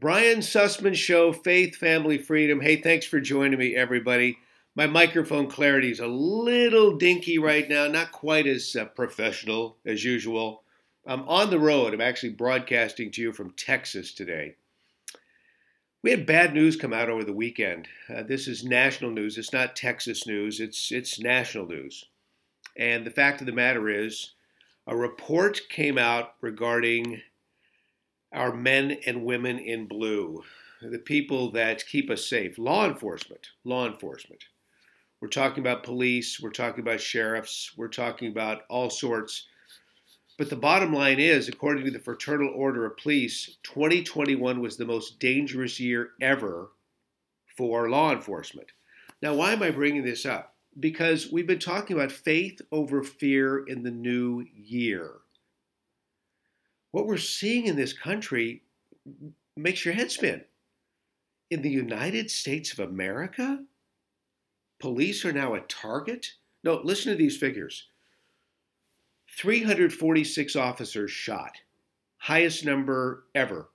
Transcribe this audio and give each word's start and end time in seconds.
Brian 0.00 0.38
Sussman 0.38 0.94
Show, 0.94 1.30
Faith, 1.30 1.76
Family, 1.76 2.16
Freedom. 2.16 2.62
Hey, 2.62 2.80
thanks 2.80 3.04
for 3.04 3.20
joining 3.20 3.58
me, 3.58 3.76
everybody. 3.76 4.38
My 4.74 4.86
microphone 4.86 5.46
clarity 5.46 5.90
is 5.90 6.00
a 6.00 6.06
little 6.06 6.96
dinky 6.96 7.38
right 7.38 7.68
now, 7.68 7.86
not 7.86 8.10
quite 8.10 8.46
as 8.46 8.74
uh, 8.74 8.86
professional 8.86 9.76
as 9.84 10.02
usual. 10.02 10.62
I'm 11.06 11.28
on 11.28 11.50
the 11.50 11.58
road. 11.58 11.92
I'm 11.92 12.00
actually 12.00 12.30
broadcasting 12.30 13.10
to 13.10 13.20
you 13.20 13.32
from 13.34 13.50
Texas 13.50 14.14
today. 14.14 14.54
We 16.02 16.12
had 16.12 16.24
bad 16.24 16.54
news 16.54 16.76
come 16.76 16.94
out 16.94 17.10
over 17.10 17.22
the 17.24 17.34
weekend. 17.34 17.86
Uh, 18.08 18.22
this 18.22 18.48
is 18.48 18.64
national 18.64 19.10
news. 19.10 19.36
It's 19.36 19.52
not 19.52 19.76
Texas 19.76 20.26
news. 20.26 20.60
It's 20.60 20.90
it's 20.90 21.20
national 21.20 21.66
news. 21.66 22.06
And 22.74 23.04
the 23.04 23.10
fact 23.10 23.42
of 23.42 23.46
the 23.46 23.52
matter 23.52 23.90
is, 23.90 24.32
a 24.86 24.96
report 24.96 25.60
came 25.68 25.98
out 25.98 26.36
regarding 26.40 27.20
our 28.32 28.54
men 28.54 28.98
and 29.06 29.24
women 29.24 29.58
in 29.58 29.86
blue, 29.86 30.42
the 30.80 30.98
people 30.98 31.50
that 31.50 31.86
keep 31.86 32.10
us 32.10 32.26
safe, 32.26 32.58
law 32.58 32.86
enforcement, 32.86 33.48
law 33.64 33.86
enforcement. 33.86 34.44
We're 35.20 35.28
talking 35.28 35.60
about 35.60 35.82
police, 35.82 36.40
we're 36.40 36.50
talking 36.50 36.80
about 36.80 37.00
sheriffs, 37.00 37.72
we're 37.76 37.88
talking 37.88 38.28
about 38.28 38.62
all 38.68 38.88
sorts. 38.88 39.46
But 40.38 40.48
the 40.48 40.56
bottom 40.56 40.94
line 40.94 41.18
is, 41.18 41.48
according 41.48 41.84
to 41.84 41.90
the 41.90 41.98
Fraternal 41.98 42.52
Order 42.54 42.86
of 42.86 42.96
Police, 42.96 43.58
2021 43.64 44.60
was 44.60 44.76
the 44.76 44.86
most 44.86 45.18
dangerous 45.18 45.78
year 45.78 46.12
ever 46.22 46.70
for 47.56 47.90
law 47.90 48.12
enforcement. 48.12 48.68
Now, 49.20 49.34
why 49.34 49.52
am 49.52 49.62
I 49.62 49.70
bringing 49.70 50.04
this 50.04 50.24
up? 50.24 50.54
Because 50.78 51.30
we've 51.30 51.46
been 51.46 51.58
talking 51.58 51.96
about 51.96 52.12
faith 52.12 52.62
over 52.72 53.02
fear 53.02 53.58
in 53.66 53.82
the 53.82 53.90
new 53.90 54.46
year 54.54 55.16
what 56.90 57.06
we're 57.06 57.16
seeing 57.16 57.66
in 57.66 57.76
this 57.76 57.92
country 57.92 58.62
makes 59.56 59.84
your 59.84 59.94
head 59.94 60.10
spin. 60.10 60.44
In 61.50 61.62
the 61.62 61.70
United 61.70 62.30
States 62.30 62.72
of 62.72 62.78
America, 62.78 63.64
police 64.78 65.24
are 65.24 65.32
now 65.32 65.54
a 65.54 65.60
target. 65.60 66.34
No, 66.62 66.80
listen 66.82 67.12
to 67.12 67.18
these 67.18 67.36
figures 67.36 67.88
346 69.36 70.56
officers 70.56 71.10
shot, 71.10 71.52
highest 72.18 72.64
number 72.64 73.24
ever. 73.34 73.70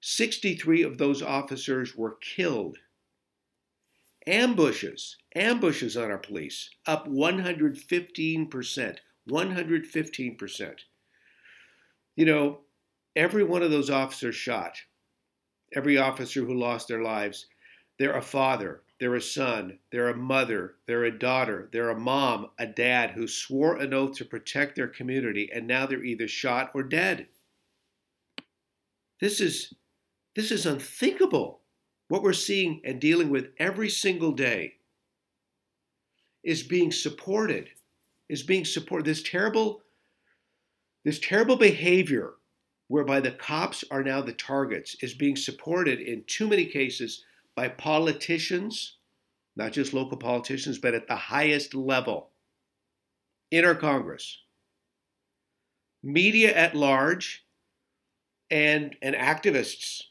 63 0.00 0.82
of 0.82 0.98
those 0.98 1.22
officers 1.22 1.96
were 1.96 2.18
killed. 2.20 2.76
Ambushes, 4.26 5.16
ambushes 5.34 5.96
on 5.96 6.10
our 6.10 6.18
police, 6.18 6.70
up 6.86 7.08
115%. 7.08 8.98
115%. 9.30 10.78
You 12.16 12.26
know, 12.26 12.60
every 13.16 13.44
one 13.44 13.62
of 13.62 13.70
those 13.70 13.90
officers 13.90 14.34
shot, 14.34 14.76
every 15.74 15.98
officer 15.98 16.44
who 16.44 16.54
lost 16.54 16.88
their 16.88 17.02
lives, 17.02 17.46
they're 17.98 18.16
a 18.16 18.22
father, 18.22 18.82
they're 19.00 19.14
a 19.16 19.20
son, 19.20 19.78
they're 19.90 20.08
a 20.08 20.16
mother, 20.16 20.76
they're 20.86 21.04
a 21.04 21.18
daughter, 21.18 21.68
they're 21.72 21.90
a 21.90 21.98
mom, 21.98 22.50
a 22.58 22.66
dad 22.66 23.10
who 23.10 23.26
swore 23.26 23.76
an 23.76 23.92
oath 23.92 24.16
to 24.16 24.24
protect 24.24 24.76
their 24.76 24.88
community, 24.88 25.50
and 25.52 25.66
now 25.66 25.86
they're 25.86 26.04
either 26.04 26.28
shot 26.28 26.70
or 26.74 26.82
dead. 26.82 27.26
This 29.20 29.40
is 29.40 29.74
this 30.34 30.50
is 30.50 30.66
unthinkable. 30.66 31.60
What 32.08 32.22
we're 32.22 32.32
seeing 32.32 32.80
and 32.84 33.00
dealing 33.00 33.30
with 33.30 33.50
every 33.58 33.88
single 33.88 34.32
day 34.32 34.74
is 36.42 36.62
being 36.62 36.92
supported, 36.92 37.70
is 38.28 38.42
being 38.42 38.64
supported. 38.64 39.06
This 39.06 39.22
terrible 39.22 39.83
this 41.04 41.18
terrible 41.18 41.56
behavior, 41.56 42.32
whereby 42.88 43.20
the 43.20 43.30
cops 43.30 43.84
are 43.90 44.02
now 44.02 44.20
the 44.20 44.32
targets, 44.32 44.96
is 45.02 45.14
being 45.14 45.36
supported 45.36 46.00
in 46.00 46.24
too 46.26 46.48
many 46.48 46.64
cases 46.64 47.24
by 47.54 47.68
politicians, 47.68 48.96
not 49.56 49.72
just 49.72 49.94
local 49.94 50.16
politicians, 50.16 50.78
but 50.78 50.94
at 50.94 51.06
the 51.06 51.16
highest 51.16 51.74
level 51.74 52.30
in 53.50 53.64
our 53.64 53.74
Congress, 53.74 54.40
media 56.02 56.54
at 56.54 56.74
large, 56.74 57.44
and, 58.50 58.96
and 59.02 59.14
activists 59.14 60.02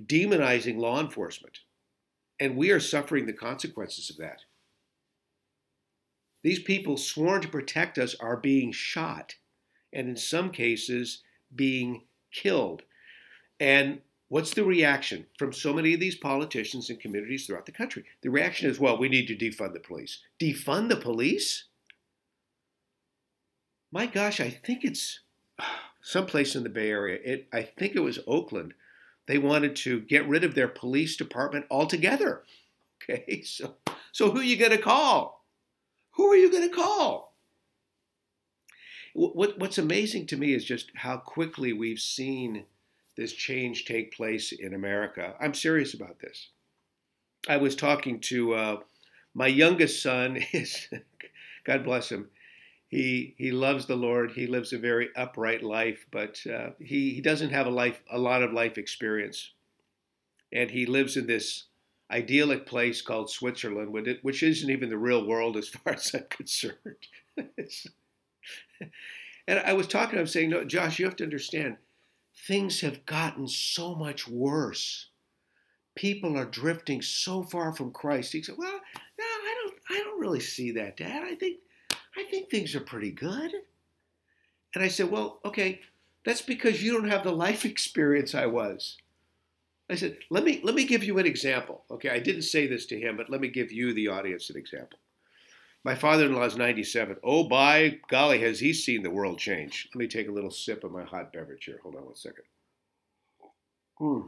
demonizing 0.00 0.78
law 0.78 1.00
enforcement. 1.00 1.60
And 2.40 2.56
we 2.56 2.70
are 2.70 2.80
suffering 2.80 3.26
the 3.26 3.32
consequences 3.32 4.10
of 4.10 4.16
that. 4.16 4.40
These 6.42 6.60
people 6.60 6.96
sworn 6.96 7.40
to 7.42 7.48
protect 7.48 7.98
us 7.98 8.16
are 8.16 8.36
being 8.36 8.72
shot 8.72 9.36
and 9.92 10.08
in 10.08 10.16
some 10.16 10.50
cases 10.50 11.22
being 11.54 12.02
killed. 12.32 12.82
And 13.60 14.00
what's 14.28 14.54
the 14.54 14.64
reaction 14.64 15.26
from 15.38 15.52
so 15.52 15.72
many 15.72 15.94
of 15.94 16.00
these 16.00 16.16
politicians 16.16 16.90
and 16.90 16.98
communities 16.98 17.46
throughout 17.46 17.66
the 17.66 17.72
country? 17.72 18.04
The 18.22 18.30
reaction 18.30 18.70
is, 18.70 18.80
well, 18.80 18.98
we 18.98 19.08
need 19.08 19.26
to 19.28 19.36
defund 19.36 19.74
the 19.74 19.80
police. 19.80 20.20
Defund 20.40 20.88
the 20.88 20.96
police? 20.96 21.64
My 23.90 24.06
gosh, 24.06 24.40
I 24.40 24.48
think 24.48 24.84
it's 24.84 25.20
someplace 26.00 26.56
in 26.56 26.62
the 26.62 26.70
Bay 26.70 26.90
Area. 26.90 27.18
It, 27.22 27.48
I 27.52 27.62
think 27.62 27.94
it 27.94 28.00
was 28.00 28.18
Oakland. 28.26 28.74
They 29.26 29.38
wanted 29.38 29.76
to 29.76 30.00
get 30.00 30.28
rid 30.28 30.44
of 30.44 30.54
their 30.54 30.68
police 30.68 31.16
department 31.16 31.66
altogether. 31.70 32.42
Okay, 33.10 33.42
so 33.42 33.74
so 34.12 34.30
who 34.30 34.38
are 34.38 34.44
you 34.44 34.56
going 34.56 34.70
to 34.70 34.78
call? 34.78 35.44
Who 36.12 36.30
are 36.30 36.36
you 36.36 36.52
going 36.52 36.68
to 36.68 36.72
call? 36.72 37.31
What, 39.14 39.58
what's 39.58 39.78
amazing 39.78 40.26
to 40.28 40.36
me 40.36 40.54
is 40.54 40.64
just 40.64 40.90
how 40.94 41.18
quickly 41.18 41.72
we've 41.72 41.98
seen 41.98 42.64
this 43.16 43.32
change 43.32 43.84
take 43.84 44.14
place 44.14 44.52
in 44.52 44.74
America. 44.74 45.34
I'm 45.40 45.54
serious 45.54 45.94
about 45.94 46.20
this. 46.20 46.48
I 47.48 47.58
was 47.58 47.76
talking 47.76 48.20
to 48.20 48.54
uh, 48.54 48.76
my 49.34 49.48
youngest 49.48 50.02
son. 50.02 50.38
Is 50.52 50.88
God 51.64 51.84
bless 51.84 52.10
him. 52.10 52.30
He 52.88 53.34
he 53.38 53.50
loves 53.50 53.86
the 53.86 53.96
Lord. 53.96 54.32
He 54.32 54.46
lives 54.46 54.72
a 54.72 54.78
very 54.78 55.08
upright 55.16 55.62
life, 55.62 56.06
but 56.10 56.40
uh, 56.46 56.70
he 56.78 57.14
he 57.14 57.20
doesn't 57.20 57.50
have 57.50 57.66
a 57.66 57.70
life 57.70 58.00
a 58.10 58.18
lot 58.18 58.42
of 58.42 58.52
life 58.52 58.78
experience, 58.78 59.52
and 60.52 60.70
he 60.70 60.86
lives 60.86 61.16
in 61.16 61.26
this 61.26 61.64
idyllic 62.10 62.66
place 62.66 63.00
called 63.02 63.30
Switzerland, 63.30 63.92
which 64.22 64.42
isn't 64.42 64.70
even 64.70 64.90
the 64.90 64.98
real 64.98 65.26
world 65.26 65.56
as 65.56 65.68
far 65.68 65.94
as 65.94 66.14
I'm 66.14 66.26
concerned. 66.28 66.76
and 69.46 69.58
I 69.60 69.72
was 69.72 69.86
talking 69.86 70.18
him 70.18 70.26
saying, 70.26 70.50
no, 70.50 70.64
Josh, 70.64 70.98
you 70.98 71.04
have 71.04 71.16
to 71.16 71.24
understand, 71.24 71.76
things 72.46 72.80
have 72.80 73.06
gotten 73.06 73.48
so 73.48 73.94
much 73.94 74.28
worse. 74.28 75.08
People 75.94 76.38
are 76.38 76.46
drifting 76.46 77.02
so 77.02 77.42
far 77.42 77.74
from 77.74 77.92
Christ. 77.92 78.32
He 78.32 78.42
said, 78.42 78.54
Well, 78.56 78.72
no, 78.72 79.24
I 79.24 79.54
don't 79.62 79.74
I 79.90 80.02
don't 80.02 80.20
really 80.20 80.40
see 80.40 80.70
that, 80.72 80.96
Dad. 80.96 81.22
I 81.22 81.34
think 81.34 81.58
I 82.16 82.24
think 82.30 82.48
things 82.48 82.74
are 82.74 82.80
pretty 82.80 83.10
good. 83.10 83.52
And 84.74 84.82
I 84.82 84.88
said, 84.88 85.10
Well, 85.10 85.40
okay, 85.44 85.80
that's 86.24 86.40
because 86.40 86.82
you 86.82 86.92
don't 86.92 87.10
have 87.10 87.24
the 87.24 87.32
life 87.32 87.64
experience 87.66 88.34
I 88.34 88.46
was. 88.46 88.96
I 89.90 89.94
said, 89.94 90.16
let 90.30 90.44
me 90.44 90.60
let 90.62 90.74
me 90.74 90.84
give 90.84 91.04
you 91.04 91.18
an 91.18 91.26
example. 91.26 91.84
Okay, 91.90 92.08
I 92.08 92.18
didn't 92.18 92.42
say 92.42 92.66
this 92.66 92.86
to 92.86 92.98
him, 92.98 93.16
but 93.16 93.28
let 93.28 93.40
me 93.40 93.48
give 93.48 93.70
you 93.70 93.92
the 93.92 94.08
audience 94.08 94.48
an 94.48 94.56
example. 94.56 94.98
My 95.84 95.94
father 95.96 96.26
in 96.26 96.34
law 96.34 96.44
is 96.44 96.56
97. 96.56 97.16
Oh, 97.24 97.44
by 97.44 97.98
golly, 98.08 98.40
has 98.40 98.60
he 98.60 98.72
seen 98.72 99.02
the 99.02 99.10
world 99.10 99.38
change? 99.38 99.88
Let 99.92 99.98
me 99.98 100.06
take 100.06 100.28
a 100.28 100.32
little 100.32 100.50
sip 100.50 100.84
of 100.84 100.92
my 100.92 101.02
hot 101.02 101.32
beverage 101.32 101.64
here. 101.64 101.80
Hold 101.82 101.96
on 101.96 102.04
one 102.04 102.14
second. 102.14 102.44
Hmm. 103.98 104.20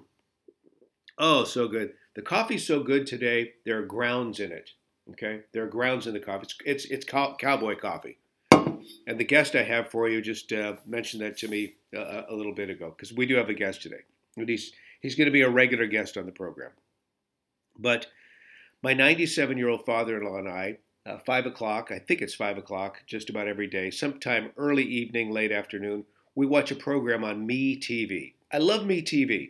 Oh, 1.16 1.44
so 1.44 1.69
good. 1.69 1.93
The 2.16 2.22
coffee's 2.22 2.66
so 2.66 2.82
good 2.82 3.06
today, 3.06 3.53
there 3.64 3.78
are 3.78 3.87
grounds 3.87 4.41
in 4.41 4.50
it. 4.50 4.70
Okay? 5.10 5.43
There 5.53 5.62
are 5.64 5.69
grounds 5.69 6.06
in 6.06 6.14
the 6.14 6.20
coffee. 6.20 6.44
It's, 6.44 6.56
it's, 6.64 6.84
it's 6.87 7.04
cow- 7.04 7.37
cowboy 7.38 7.76
coffee. 7.76 8.19
And 9.06 9.19
the 9.19 9.25
guest 9.25 9.54
I 9.54 9.62
have 9.62 9.91
for 9.91 10.09
you 10.09 10.20
just 10.20 10.53
uh, 10.53 10.75
mentioned 10.87 11.22
that 11.22 11.38
to 11.38 11.48
me 11.48 11.75
uh, 11.97 12.22
a 12.28 12.34
little 12.34 12.54
bit 12.54 12.69
ago 12.69 12.93
because 12.94 13.12
we 13.12 13.26
do 13.26 13.37
have 13.37 13.48
a 13.48 13.54
guest 13.54 13.81
today. 13.81 14.03
And 14.37 14.49
he's, 14.49 14.73
he's 15.00 15.14
going 15.14 15.26
to 15.26 15.32
be 15.32 15.43
a 15.43 15.49
regular 15.49 15.87
guest 15.87 16.17
on 16.17 16.26
the 16.26 16.32
program. 16.32 16.70
But 17.78 18.06
my 18.82 18.93
97 18.93 19.56
year 19.56 19.69
old 19.69 19.87
father 19.87 20.19
in 20.19 20.26
law 20.26 20.38
and 20.38 20.49
I 20.49 20.78
uh, 21.06 21.18
5 21.18 21.46
o'clock, 21.46 21.90
I 21.90 21.98
think 21.98 22.22
it's 22.22 22.34
5 22.34 22.58
o'clock, 22.58 23.02
just 23.06 23.28
about 23.28 23.48
every 23.48 23.66
day, 23.66 23.90
sometime 23.90 24.52
early 24.56 24.84
evening, 24.84 25.30
late 25.30 25.52
afternoon, 25.52 26.04
we 26.34 26.46
watch 26.46 26.70
a 26.70 26.76
program 26.76 27.22
on 27.22 27.46
Me 27.46 27.78
TV. 27.78 28.34
I 28.52 28.58
love 28.58 28.86
Me 28.86 29.02
TV. 29.02 29.48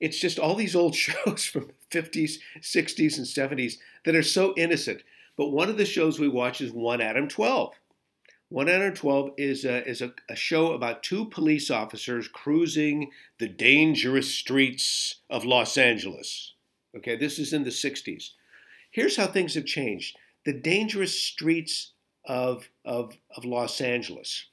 It's 0.00 0.18
just 0.18 0.38
all 0.38 0.54
these 0.54 0.76
old 0.76 0.94
shows 0.96 1.44
from 1.44 1.70
the 1.90 2.02
50s, 2.02 2.38
60s, 2.60 3.16
and 3.16 3.26
70s 3.26 3.74
that 4.04 4.16
are 4.16 4.22
so 4.22 4.54
innocent. 4.56 5.02
But 5.36 5.50
one 5.50 5.68
of 5.68 5.76
the 5.76 5.86
shows 5.86 6.18
we 6.18 6.28
watch 6.28 6.60
is 6.60 6.72
1 6.72 7.00
Adam 7.00 7.28
12. 7.28 7.74
1 8.50 8.68
Adam 8.68 8.94
12 8.94 9.30
is, 9.36 9.64
a, 9.64 9.86
is 9.86 10.00
a, 10.00 10.12
a 10.28 10.34
show 10.34 10.72
about 10.72 11.02
two 11.02 11.26
police 11.26 11.70
officers 11.70 12.28
cruising 12.28 13.10
the 13.38 13.46
dangerous 13.48 14.34
streets 14.34 15.16
of 15.30 15.44
Los 15.44 15.76
Angeles. 15.76 16.54
Okay, 16.96 17.14
this 17.14 17.38
is 17.38 17.52
in 17.52 17.64
the 17.64 17.70
60s. 17.70 18.30
Here's 18.90 19.16
how 19.16 19.26
things 19.26 19.54
have 19.54 19.66
changed 19.66 20.16
the 20.48 20.54
dangerous 20.54 21.12
streets 21.12 21.92
of, 22.24 22.70
of, 22.82 23.18
of 23.36 23.44
Los 23.44 23.82
Angeles. 23.82 24.46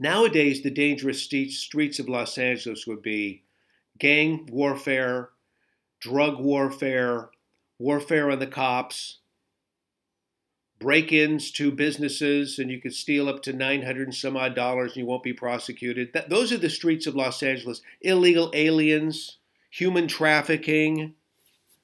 Nowadays, 0.00 0.60
the 0.60 0.72
dangerous 0.72 1.22
streets 1.22 2.00
of 2.00 2.08
Los 2.08 2.36
Angeles 2.36 2.84
would 2.84 3.00
be 3.00 3.44
gang 4.00 4.48
warfare, 4.50 5.28
drug 6.00 6.40
warfare, 6.40 7.30
warfare 7.78 8.28
on 8.28 8.40
the 8.40 8.46
cops, 8.48 9.18
break 10.80 11.12
ins 11.12 11.52
to 11.52 11.70
businesses, 11.70 12.58
and 12.58 12.72
you 12.72 12.80
could 12.80 12.94
steal 12.94 13.28
up 13.28 13.40
to 13.42 13.52
900 13.52 14.08
and 14.08 14.16
some 14.16 14.36
odd 14.36 14.56
dollars 14.56 14.94
and 14.94 15.02
you 15.02 15.06
won't 15.06 15.22
be 15.22 15.32
prosecuted. 15.32 16.12
That, 16.12 16.28
those 16.28 16.50
are 16.50 16.58
the 16.58 16.68
streets 16.68 17.06
of 17.06 17.14
Los 17.14 17.40
Angeles. 17.40 17.82
Illegal 18.00 18.50
aliens, 18.52 19.38
human 19.70 20.08
trafficking. 20.08 21.14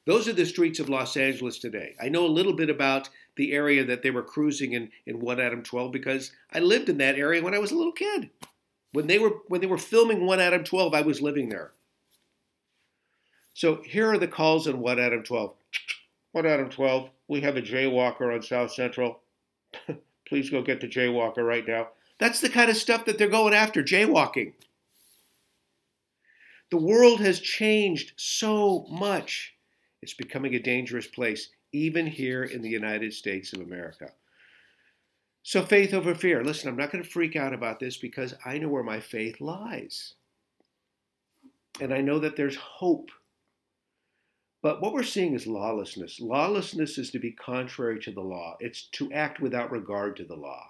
Those 0.09 0.27
are 0.27 0.33
the 0.33 0.47
streets 0.47 0.81
of 0.81 0.89
Los 0.89 1.19
Angeles 1.19 1.59
today. 1.59 1.95
I 2.01 2.09
know 2.09 2.25
a 2.25 2.29
little 2.29 2.55
bit 2.55 2.71
about 2.71 3.11
the 3.37 3.53
area 3.53 3.85
that 3.85 4.01
they 4.01 4.11
were 4.11 4.23
cruising 4.23 4.73
in 4.73 4.91
in 5.05 5.21
1 5.21 5.39
Adam 5.39 5.63
12 5.63 5.93
because 5.93 6.33
I 6.51 6.61
lived 6.61 6.89
in 6.89 6.97
that 6.97 7.17
area 7.17 7.43
when 7.43 7.53
I 7.53 7.59
was 7.59 7.73
a 7.73 7.77
little 7.77 7.93
kid. 7.93 8.31
When 8.93 9.07
they 9.07 9.19
were 9.19 9.43
when 9.49 9.61
they 9.61 9.67
were 9.67 9.77
filming 9.77 10.25
1 10.25 10.41
Adam 10.41 10.65
12, 10.65 10.95
I 10.95 11.03
was 11.03 11.21
living 11.21 11.51
there. 11.51 11.73
So 13.53 13.83
here 13.85 14.11
are 14.11 14.17
the 14.17 14.27
calls 14.27 14.67
in 14.67 14.81
1 14.81 14.99
Adam 14.99 15.23
12. 15.25 15.53
1 16.33 16.47
Adam 16.47 16.71
12, 16.71 17.11
we 17.29 17.43
have 17.43 17.59
a 17.59 17.63
jaywalker 17.63 18.35
on 18.35 18.41
South 18.41 18.73
Central. 18.73 19.21
Please 20.27 20.49
go 20.49 20.63
get 20.63 20.81
the 20.81 20.89
jaywalker 20.89 21.47
right 21.47 21.69
now. 21.69 21.89
That's 22.19 22.41
the 22.41 22.49
kind 22.49 22.71
of 22.71 22.79
stuff 22.79 23.05
that 23.05 23.19
they're 23.19 23.29
going 23.29 23.53
after, 23.53 23.83
jaywalking. 23.83 24.55
The 26.71 26.79
world 26.79 27.21
has 27.21 27.41
changed 27.41 28.15
so 28.17 28.87
much. 28.89 29.55
It's 30.03 30.15
becoming 30.15 30.55
a 30.55 30.61
dangerous 30.61 31.07
place 31.07 31.51
even 31.73 32.07
here 32.07 32.45
in 32.45 32.63
the 32.63 32.69
United 32.69 33.13
States 33.13 33.53
of 33.53 33.61
America. 33.61 34.13
So, 35.43 35.63
faith 35.63 35.95
over 35.95 36.15
fear. 36.15 36.45
Listen, 36.45 36.69
I'm 36.69 36.77
not 36.77 36.93
going 36.93 37.03
to 37.03 37.09
freak 37.09 37.37
out 37.37 37.55
about 37.55 37.81
this 37.81 37.97
because 37.97 38.35
I 38.45 38.59
know 38.59 38.69
where 38.69 38.83
my 38.83 39.01
faith 39.01 39.41
lies. 39.41 40.15
And 41.81 41.93
I 41.93 42.01
know 42.01 42.19
that 42.19 42.37
there's 42.37 42.57
hope. 42.57 43.11
But 44.61 44.83
what 44.83 44.93
we're 44.93 45.05
seeing 45.05 45.35
is 45.35 45.47
lawlessness. 45.47 46.21
Lawlessness 46.21 46.99
is 46.99 47.11
to 47.13 47.19
be 47.19 47.33
contrary 47.33 48.01
to 48.01 48.11
the 48.11 48.21
law, 48.21 48.57
it's 48.61 48.89
to 48.93 49.13
act 49.13 49.41
without 49.41 49.71
regard 49.71 50.17
to 50.17 50.25
the 50.25 50.37
law. 50.37 50.67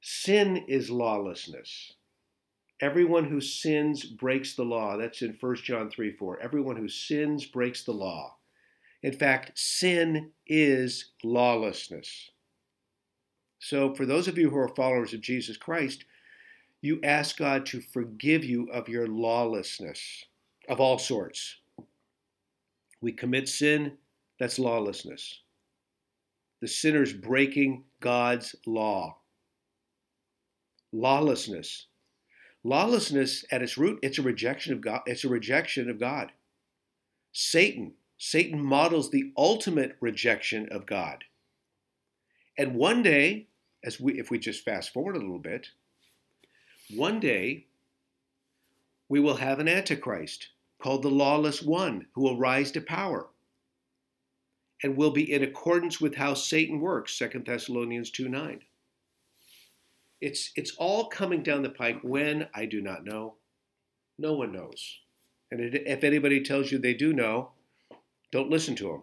Sin 0.00 0.64
is 0.68 0.90
lawlessness. 0.90 1.94
Everyone 2.84 3.24
who 3.24 3.40
sins 3.40 4.04
breaks 4.04 4.56
the 4.56 4.62
law. 4.62 4.98
That's 4.98 5.22
in 5.22 5.38
1 5.40 5.56
John 5.56 5.88
3 5.88 6.12
4. 6.18 6.40
Everyone 6.40 6.76
who 6.76 6.86
sins 6.86 7.46
breaks 7.46 7.82
the 7.82 7.92
law. 7.92 8.36
In 9.02 9.14
fact, 9.14 9.58
sin 9.58 10.32
is 10.46 11.12
lawlessness. 11.22 12.30
So, 13.58 13.94
for 13.94 14.04
those 14.04 14.28
of 14.28 14.36
you 14.36 14.50
who 14.50 14.58
are 14.58 14.68
followers 14.68 15.14
of 15.14 15.22
Jesus 15.22 15.56
Christ, 15.56 16.04
you 16.82 17.00
ask 17.02 17.38
God 17.38 17.64
to 17.66 17.80
forgive 17.80 18.44
you 18.44 18.68
of 18.70 18.86
your 18.86 19.06
lawlessness 19.06 20.26
of 20.68 20.78
all 20.78 20.98
sorts. 20.98 21.56
We 23.00 23.12
commit 23.12 23.48
sin, 23.48 23.96
that's 24.38 24.58
lawlessness. 24.58 25.40
The 26.60 26.68
sinner's 26.68 27.14
breaking 27.14 27.84
God's 28.00 28.54
law. 28.66 29.16
Lawlessness. 30.92 31.86
Lawlessness 32.64 33.44
at 33.50 33.62
its 33.62 33.76
root, 33.76 33.98
it's 34.02 34.18
a 34.18 34.22
rejection 34.22 34.72
of 34.72 34.80
God. 34.80 35.02
It's 35.06 35.24
a 35.24 35.28
rejection 35.28 35.90
of 35.90 36.00
God. 36.00 36.32
Satan 37.32 37.92
Satan 38.16 38.64
models 38.64 39.10
the 39.10 39.32
ultimate 39.36 39.96
rejection 40.00 40.68
of 40.70 40.86
God. 40.86 41.24
And 42.56 42.74
one 42.74 43.02
day, 43.02 43.48
as 43.82 44.00
we 44.00 44.18
if 44.18 44.30
we 44.30 44.38
just 44.38 44.64
fast 44.64 44.92
forward 44.92 45.16
a 45.16 45.20
little 45.20 45.38
bit, 45.38 45.68
one 46.90 47.20
day 47.20 47.66
we 49.08 49.20
will 49.20 49.36
have 49.36 49.58
an 49.58 49.68
antichrist 49.68 50.48
called 50.80 51.02
the 51.02 51.10
lawless 51.10 51.62
one 51.62 52.06
who 52.14 52.22
will 52.22 52.38
rise 52.38 52.70
to 52.72 52.80
power 52.80 53.28
and 54.82 54.96
will 54.96 55.10
be 55.10 55.32
in 55.32 55.42
accordance 55.42 56.00
with 56.00 56.14
how 56.14 56.34
Satan 56.34 56.80
works, 56.80 57.18
2 57.18 57.42
Thessalonians 57.44 58.10
2 58.10 58.28
9. 58.28 58.60
It's, 60.24 60.52
it's 60.56 60.74
all 60.76 61.08
coming 61.08 61.42
down 61.42 61.62
the 61.62 61.68
pike. 61.68 62.00
When, 62.02 62.48
I 62.54 62.64
do 62.64 62.80
not 62.80 63.04
know. 63.04 63.34
No 64.18 64.32
one 64.32 64.52
knows. 64.52 65.00
And 65.50 65.60
if 65.60 66.02
anybody 66.02 66.42
tells 66.42 66.72
you 66.72 66.78
they 66.78 66.94
do 66.94 67.12
know, 67.12 67.50
don't 68.32 68.48
listen 68.48 68.74
to 68.76 68.84
them. 68.84 69.02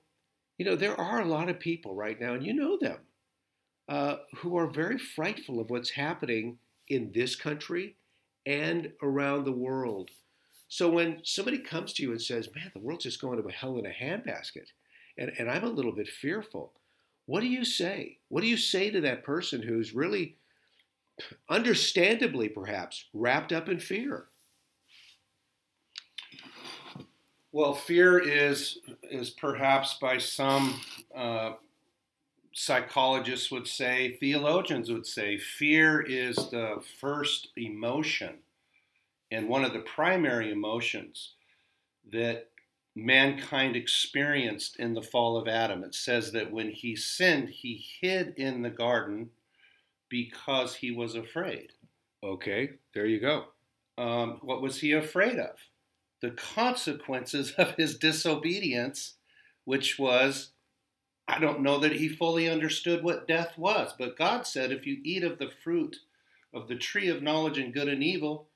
you 0.57 0.65
know, 0.65 0.75
there 0.75 0.99
are 0.99 1.21
a 1.21 1.25
lot 1.25 1.47
of 1.49 1.59
people 1.59 1.95
right 1.95 2.19
now, 2.19 2.33
and 2.33 2.45
you 2.45 2.53
know 2.53 2.77
them 2.77 2.99
uh, 3.87 4.17
who 4.37 4.57
are 4.57 4.67
very 4.67 4.97
frightful 4.97 5.59
of 5.59 5.69
what's 5.69 5.91
happening 5.91 6.59
in 6.89 7.11
this 7.13 7.35
country 7.35 7.95
and 8.45 8.91
around 9.01 9.45
the 9.45 9.51
world. 9.51 10.09
So 10.67 10.89
when 10.89 11.21
somebody 11.23 11.57
comes 11.59 11.93
to 11.93 12.03
you 12.03 12.11
and 12.11 12.21
says, 12.21 12.49
Man, 12.53 12.71
the 12.73 12.81
world's 12.81 13.05
just 13.05 13.21
going 13.21 13.41
to 13.41 13.49
hell 13.49 13.77
in 13.77 13.85
a 13.85 13.89
handbasket, 13.89 14.67
and, 15.17 15.31
and 15.39 15.49
I'm 15.49 15.63
a 15.63 15.69
little 15.69 15.93
bit 15.93 16.07
fearful, 16.07 16.73
what 17.25 17.41
do 17.41 17.47
you 17.47 17.63
say? 17.63 18.17
What 18.27 18.41
do 18.41 18.47
you 18.47 18.57
say 18.57 18.91
to 18.91 19.01
that 19.01 19.23
person 19.23 19.61
who's 19.61 19.95
really, 19.95 20.35
understandably 21.49 22.49
perhaps, 22.49 23.05
wrapped 23.13 23.51
up 23.51 23.69
in 23.69 23.79
fear? 23.79 24.25
Well, 27.51 27.73
fear 27.73 28.19
is 28.19 28.79
is 29.09 29.31
perhaps 29.31 29.95
by 29.95 30.19
some 30.19 30.79
uh, 31.15 31.53
psychologists 32.53 33.49
would 33.49 33.67
say, 33.67 34.17
theologians 34.19 34.91
would 34.91 35.07
say, 35.07 35.37
fear 35.37 36.01
is 36.01 36.35
the 36.35 36.83
first 36.99 37.49
emotion 37.55 38.39
and 39.31 39.47
one 39.47 39.63
of 39.63 39.73
the 39.73 39.79
primary 39.79 40.51
emotions 40.51 41.33
that 42.11 42.49
mankind 42.95 43.75
experienced 43.75 44.75
in 44.77 44.93
the 44.93 45.01
fall 45.01 45.37
of 45.37 45.47
Adam. 45.47 45.83
It 45.83 45.95
says 45.95 46.31
that 46.33 46.51
when 46.51 46.69
he 46.69 46.95
sinned, 46.95 47.49
he 47.49 47.83
hid 48.01 48.33
in 48.35 48.61
the 48.61 48.69
garden 48.69 49.29
because 50.09 50.75
he 50.75 50.91
was 50.91 51.15
afraid. 51.15 51.73
Okay, 52.23 52.71
there 52.93 53.05
you 53.05 53.19
go. 53.19 53.45
Um, 53.97 54.39
what 54.41 54.61
was 54.61 54.79
he 54.81 54.91
afraid 54.93 55.37
of? 55.39 55.55
The 56.21 56.31
consequences 56.31 57.51
of 57.57 57.75
his 57.75 57.97
disobedience, 57.97 59.15
which 59.65 59.97
was, 59.99 60.51
I 61.27 61.39
don't 61.39 61.61
know 61.61 61.79
that 61.79 61.93
he 61.93 62.09
fully 62.09 62.49
understood 62.49 63.03
what 63.03 63.27
death 63.27 63.57
was, 63.57 63.93
but 63.97 64.17
God 64.17 64.45
said, 64.47 64.71
if 64.71 64.85
you 64.85 64.97
eat 65.03 65.23
of 65.23 65.37
the 65.37 65.51
fruit 65.63 65.97
of 66.53 66.67
the 66.67 66.75
tree 66.75 67.07
of 67.09 67.21
knowledge 67.21 67.57
and 67.57 67.73
good 67.73 67.87
and 67.87 68.03
evil, 68.03 68.47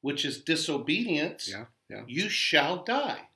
which 0.00 0.24
is 0.24 0.42
disobedience, 0.42 1.48
Yeah, 1.50 1.64
yeah. 1.90 2.02
you 2.06 2.28
shall 2.28 2.82
die. 2.82 3.28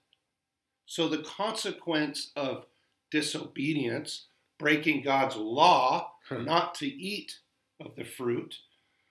So 0.86 1.08
the 1.08 1.22
consequence 1.22 2.30
of 2.34 2.66
disobedience, 3.10 4.26
breaking 4.58 5.02
God's 5.02 5.36
law. 5.36 6.10
Not 6.38 6.75
to 6.76 6.87
eat 6.87 7.38
of 7.80 7.94
the 7.96 8.04
fruit 8.04 8.56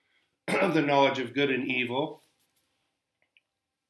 of 0.48 0.74
the 0.74 0.82
knowledge 0.82 1.18
of 1.18 1.34
good 1.34 1.50
and 1.50 1.66
evil, 1.68 2.22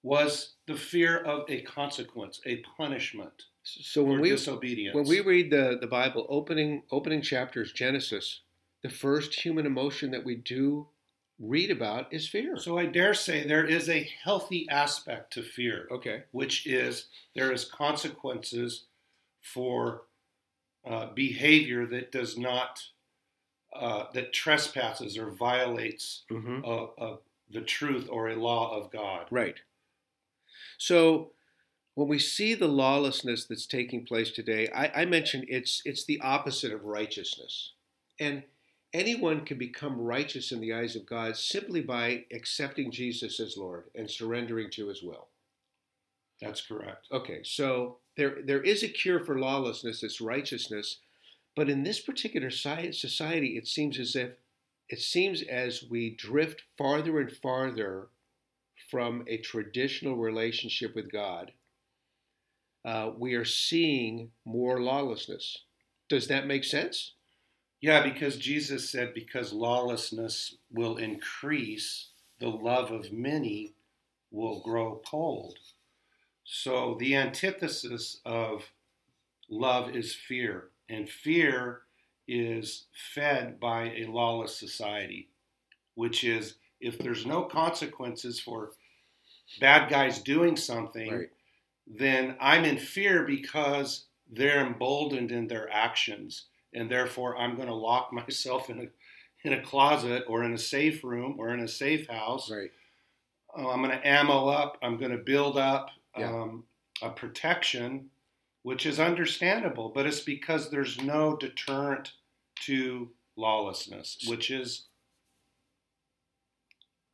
was 0.02 0.54
the 0.66 0.74
fear 0.76 1.18
of 1.18 1.44
a 1.50 1.60
consequence, 1.62 2.40
a 2.46 2.56
punishment 2.76 3.44
So 3.62 4.02
for 4.02 4.10
when 4.12 4.20
we 4.20 4.30
disobedience. 4.30 4.94
when 4.94 5.06
we 5.06 5.20
read 5.20 5.50
the, 5.50 5.76
the 5.80 5.86
Bible, 5.86 6.26
opening 6.28 6.82
opening 6.90 7.20
chapters, 7.22 7.72
Genesis, 7.72 8.40
the 8.82 8.88
first 8.88 9.34
human 9.34 9.66
emotion 9.66 10.10
that 10.12 10.24
we 10.24 10.36
do 10.36 10.88
read 11.38 11.70
about 11.70 12.12
is 12.12 12.28
fear. 12.28 12.56
so 12.56 12.78
I 12.78 12.86
dare 12.86 13.14
say 13.14 13.46
there 13.46 13.64
is 13.66 13.88
a 13.88 14.08
healthy 14.24 14.66
aspect 14.70 15.32
to 15.34 15.42
fear. 15.42 15.86
okay, 15.90 16.24
which 16.32 16.66
is 16.66 17.06
there 17.34 17.52
is 17.52 17.64
consequences 17.66 18.84
for 19.42 20.02
uh, 20.86 21.12
behavior 21.14 21.86
that 21.86 22.10
does 22.10 22.38
not 22.38 22.82
uh, 23.72 24.04
that 24.14 24.32
trespasses 24.32 25.16
or 25.16 25.30
violates 25.30 26.22
mm-hmm. 26.30 26.64
uh, 26.64 26.84
uh, 27.04 27.16
the 27.50 27.60
truth 27.60 28.08
or 28.10 28.28
a 28.28 28.36
law 28.36 28.76
of 28.76 28.90
God. 28.90 29.26
right. 29.30 29.60
So 30.78 31.32
when 31.94 32.08
we 32.08 32.18
see 32.18 32.54
the 32.54 32.68
lawlessness 32.68 33.44
that's 33.44 33.66
taking 33.66 34.06
place 34.06 34.30
today, 34.30 34.68
I, 34.74 35.02
I 35.02 35.04
mentioned 35.04 35.46
it's 35.48 35.82
it's 35.84 36.04
the 36.04 36.20
opposite 36.20 36.72
of 36.72 36.84
righteousness, 36.84 37.72
and 38.18 38.44
anyone 38.92 39.44
can 39.44 39.58
become 39.58 40.00
righteous 40.00 40.52
in 40.52 40.60
the 40.60 40.72
eyes 40.72 40.96
of 40.96 41.06
God 41.06 41.36
simply 41.36 41.80
by 41.80 42.24
accepting 42.32 42.90
Jesus 42.90 43.38
as 43.40 43.56
Lord 43.56 43.84
and 43.94 44.10
surrendering 44.10 44.70
to 44.70 44.88
His 44.88 45.02
will. 45.02 45.28
That's 46.40 46.62
correct. 46.62 47.06
Okay, 47.12 47.40
so 47.44 47.98
there 48.16 48.38
there 48.44 48.62
is 48.62 48.82
a 48.82 48.88
cure 48.88 49.20
for 49.20 49.38
lawlessness, 49.38 50.02
it's 50.02 50.20
righteousness, 50.20 50.98
but 51.56 51.68
in 51.68 51.82
this 51.82 52.00
particular 52.00 52.50
society, 52.50 53.56
it 53.56 53.66
seems 53.66 53.98
as 53.98 54.16
if 54.16 54.32
it 54.88 55.00
seems 55.00 55.42
as 55.42 55.84
we 55.88 56.10
drift 56.10 56.62
farther 56.76 57.20
and 57.20 57.30
farther 57.30 58.08
from 58.90 59.24
a 59.28 59.38
traditional 59.38 60.16
relationship 60.16 60.96
with 60.96 61.12
God, 61.12 61.52
uh, 62.84 63.10
we 63.16 63.34
are 63.34 63.44
seeing 63.44 64.30
more 64.44 64.80
lawlessness. 64.80 65.58
Does 66.08 66.26
that 66.26 66.46
make 66.46 66.64
sense? 66.64 67.12
Yeah, 67.80 68.02
because 68.02 68.36
Jesus 68.36 68.90
said, 68.90 69.14
because 69.14 69.52
lawlessness 69.52 70.56
will 70.72 70.96
increase, 70.96 72.08
the 72.40 72.48
love 72.48 72.90
of 72.90 73.12
many 73.12 73.74
will 74.30 74.60
grow 74.60 75.00
cold. 75.06 75.58
So 76.44 76.96
the 76.98 77.14
antithesis 77.14 78.20
of 78.24 78.72
love 79.48 79.94
is 79.94 80.14
fear, 80.14 80.70
and 80.90 81.08
fear 81.08 81.82
is 82.28 82.86
fed 83.14 83.58
by 83.60 83.84
a 83.92 84.04
lawless 84.06 84.56
society, 84.58 85.28
which 85.94 86.24
is 86.24 86.56
if 86.80 86.98
there's 86.98 87.26
no 87.26 87.42
consequences 87.44 88.40
for 88.40 88.72
bad 89.60 89.88
guys 89.90 90.20
doing 90.20 90.56
something, 90.56 91.10
Right. 91.12 91.28
then 91.86 92.36
I'm 92.40 92.64
in 92.64 92.78
fear 92.78 93.24
because 93.24 94.06
they're 94.30 94.64
emboldened 94.64 95.32
in 95.32 95.48
their 95.48 95.68
actions, 95.72 96.46
and 96.72 96.90
therefore 96.90 97.36
I'm 97.36 97.56
going 97.56 97.68
to 97.68 97.74
lock 97.74 98.12
myself 98.20 98.70
in 98.70 98.80
a 98.80 98.86
in 99.42 99.54
a 99.54 99.62
closet 99.62 100.24
or 100.28 100.44
in 100.44 100.52
a 100.52 100.58
safe 100.58 101.02
room 101.02 101.36
or 101.38 101.48
in 101.54 101.60
a 101.60 101.68
safe 101.68 102.06
house. 102.08 102.50
Right. 102.50 102.70
Uh, 103.56 103.70
I'm 103.70 103.82
going 103.82 103.90
to 103.98 104.06
ammo 104.06 104.48
up. 104.48 104.76
I'm 104.82 104.98
going 104.98 105.12
to 105.12 105.16
build 105.24 105.56
up 105.56 105.88
Yeah. 106.16 106.28
um, 106.30 106.64
a 107.02 107.08
protection, 107.08 108.09
which 108.62 108.84
is 108.86 109.00
understandable, 109.00 109.90
but 109.94 110.06
it's 110.06 110.20
because 110.20 110.70
there's 110.70 111.00
no 111.00 111.36
deterrent 111.36 112.12
to 112.66 113.10
lawlessness, 113.36 114.18
which 114.26 114.50
is 114.50 114.86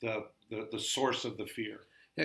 the 0.01 0.27
the, 0.51 0.69
the 0.71 0.79
source 0.79 1.25
of 1.25 1.37
the 1.37 1.47
fear. 1.47 1.81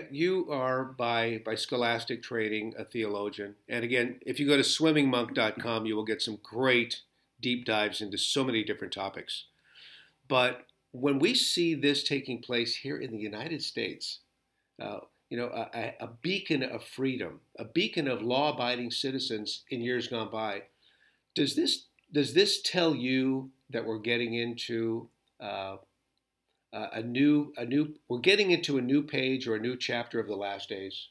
You 0.10 0.50
are 0.50 0.86
by 0.86 1.42
by 1.46 1.56
scholastic 1.56 2.24
training 2.24 2.74
a 2.78 2.86
theologian, 2.86 3.56
and 3.68 3.84
again, 3.84 4.20
if 4.26 4.40
you 4.40 4.48
go 4.48 4.56
to 4.56 4.64
swimmingmonk.com, 4.64 5.86
you 5.86 5.96
will 5.96 6.06
get 6.06 6.22
some 6.22 6.40
great 6.42 7.02
deep 7.42 7.66
dives 7.66 8.02
into 8.02 8.18
so 8.18 8.44
many 8.44 8.64
different 8.64 8.94
topics. 8.94 9.46
But 10.28 10.66
when 10.92 11.20
we 11.20 11.34
see 11.34 11.74
this 11.74 12.04
taking 12.04 12.42
place 12.42 12.78
here 12.78 12.98
in 12.98 13.12
the 13.12 13.18
United 13.18 13.62
States, 13.62 14.20
uh, 14.82 15.00
you 15.32 15.38
know, 15.38 15.48
a, 15.48 15.94
a- 16.02 16.10
beacon 16.22 16.62
of 16.62 16.84
freedom, 16.84 17.40
a 17.58 17.64
beacon 17.64 18.10
of 18.10 18.22
law-abiding 18.22 18.92
citizens 18.92 19.64
in 19.70 19.82
years 19.82 20.10
gone 20.10 20.30
by, 20.30 20.64
does 21.34 21.56
this 21.56 21.86
does 22.12 22.34
this 22.34 22.62
tell 22.62 22.94
you 22.94 23.50
that 23.70 23.86
we're 23.86 23.98
getting 23.98 24.34
into 24.34 25.08
uh, 25.40 25.78
a 26.74 27.02
new 27.02 27.54
a 27.56 27.64
new 27.64 27.96
we're 28.10 28.20
getting 28.20 28.52
into 28.52 28.78
a 28.78 28.82
new 28.82 29.02
page 29.02 29.48
or 29.48 29.56
a 29.56 29.60
new 29.60 29.78
chapter 29.78 30.20
of 30.20 30.28
the 30.28 30.36
last 30.36 30.68
days? 30.68 31.08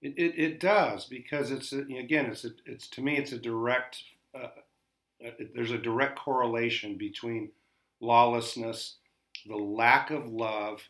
It, 0.00 0.14
it, 0.16 0.38
it 0.38 0.60
does 0.60 1.04
because 1.04 1.50
it's 1.50 1.74
a, 1.74 1.80
again 1.80 2.26
it's 2.26 2.46
a, 2.46 2.50
it's 2.64 2.88
to 2.88 3.02
me 3.02 3.18
it's 3.18 3.32
a 3.32 3.38
direct 3.38 4.02
uh, 4.34 4.48
uh, 5.24 5.30
there's 5.54 5.70
a 5.70 5.78
direct 5.78 6.18
correlation 6.18 6.96
between 6.96 7.50
lawlessness, 8.00 8.96
the 9.46 9.56
lack 9.56 10.10
of 10.10 10.26
love, 10.26 10.80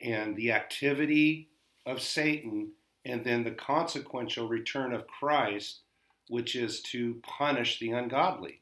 and 0.00 0.36
the 0.36 0.52
activity 0.52 1.48
of 1.86 2.00
Satan, 2.02 2.72
and 3.04 3.24
then 3.24 3.44
the 3.44 3.50
consequential 3.50 4.48
return 4.48 4.92
of 4.92 5.06
Christ, 5.06 5.80
which 6.28 6.54
is 6.54 6.82
to 6.82 7.20
punish 7.22 7.78
the 7.78 7.90
ungodly 7.90 8.60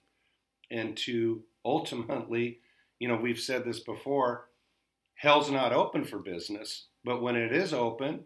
and 0.71 0.97
to 0.99 1.43
ultimately, 1.65 2.61
you 2.99 3.09
know, 3.09 3.17
we've 3.17 3.41
said 3.41 3.65
this 3.65 3.81
before, 3.81 4.49
hell's 5.15 5.51
not 5.51 5.73
open 5.73 6.05
for 6.05 6.19
business, 6.19 6.87
but 7.05 7.23
when 7.23 7.37
it 7.37 7.53
is 7.53 7.73
open, 7.73 8.25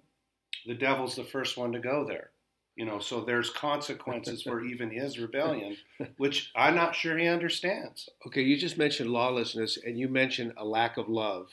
the 0.67 0.75
devil's 0.75 1.17
the 1.17 1.25
first 1.25 1.57
one 1.57 1.73
to 1.73 1.79
go 1.79 2.05
there. 2.05 2.31
You 2.76 2.87
know, 2.87 2.99
so 2.99 3.21
there's 3.21 3.50
consequences 3.50 4.43
for 4.43 4.64
even 4.64 4.90
his 4.90 5.19
rebellion, 5.19 5.76
which 6.17 6.50
I'm 6.55 6.75
not 6.75 6.95
sure 6.95 7.19
he 7.19 7.26
understands. 7.26 8.09
okay 8.26 8.43
you 8.43 8.57
just 8.57 8.79
mentioned 8.79 9.11
lawlessness 9.11 9.76
and 9.76 9.99
you 9.99 10.09
mentioned 10.09 10.52
a 10.57 10.64
lack 10.64 10.97
of 10.97 11.09
love 11.09 11.49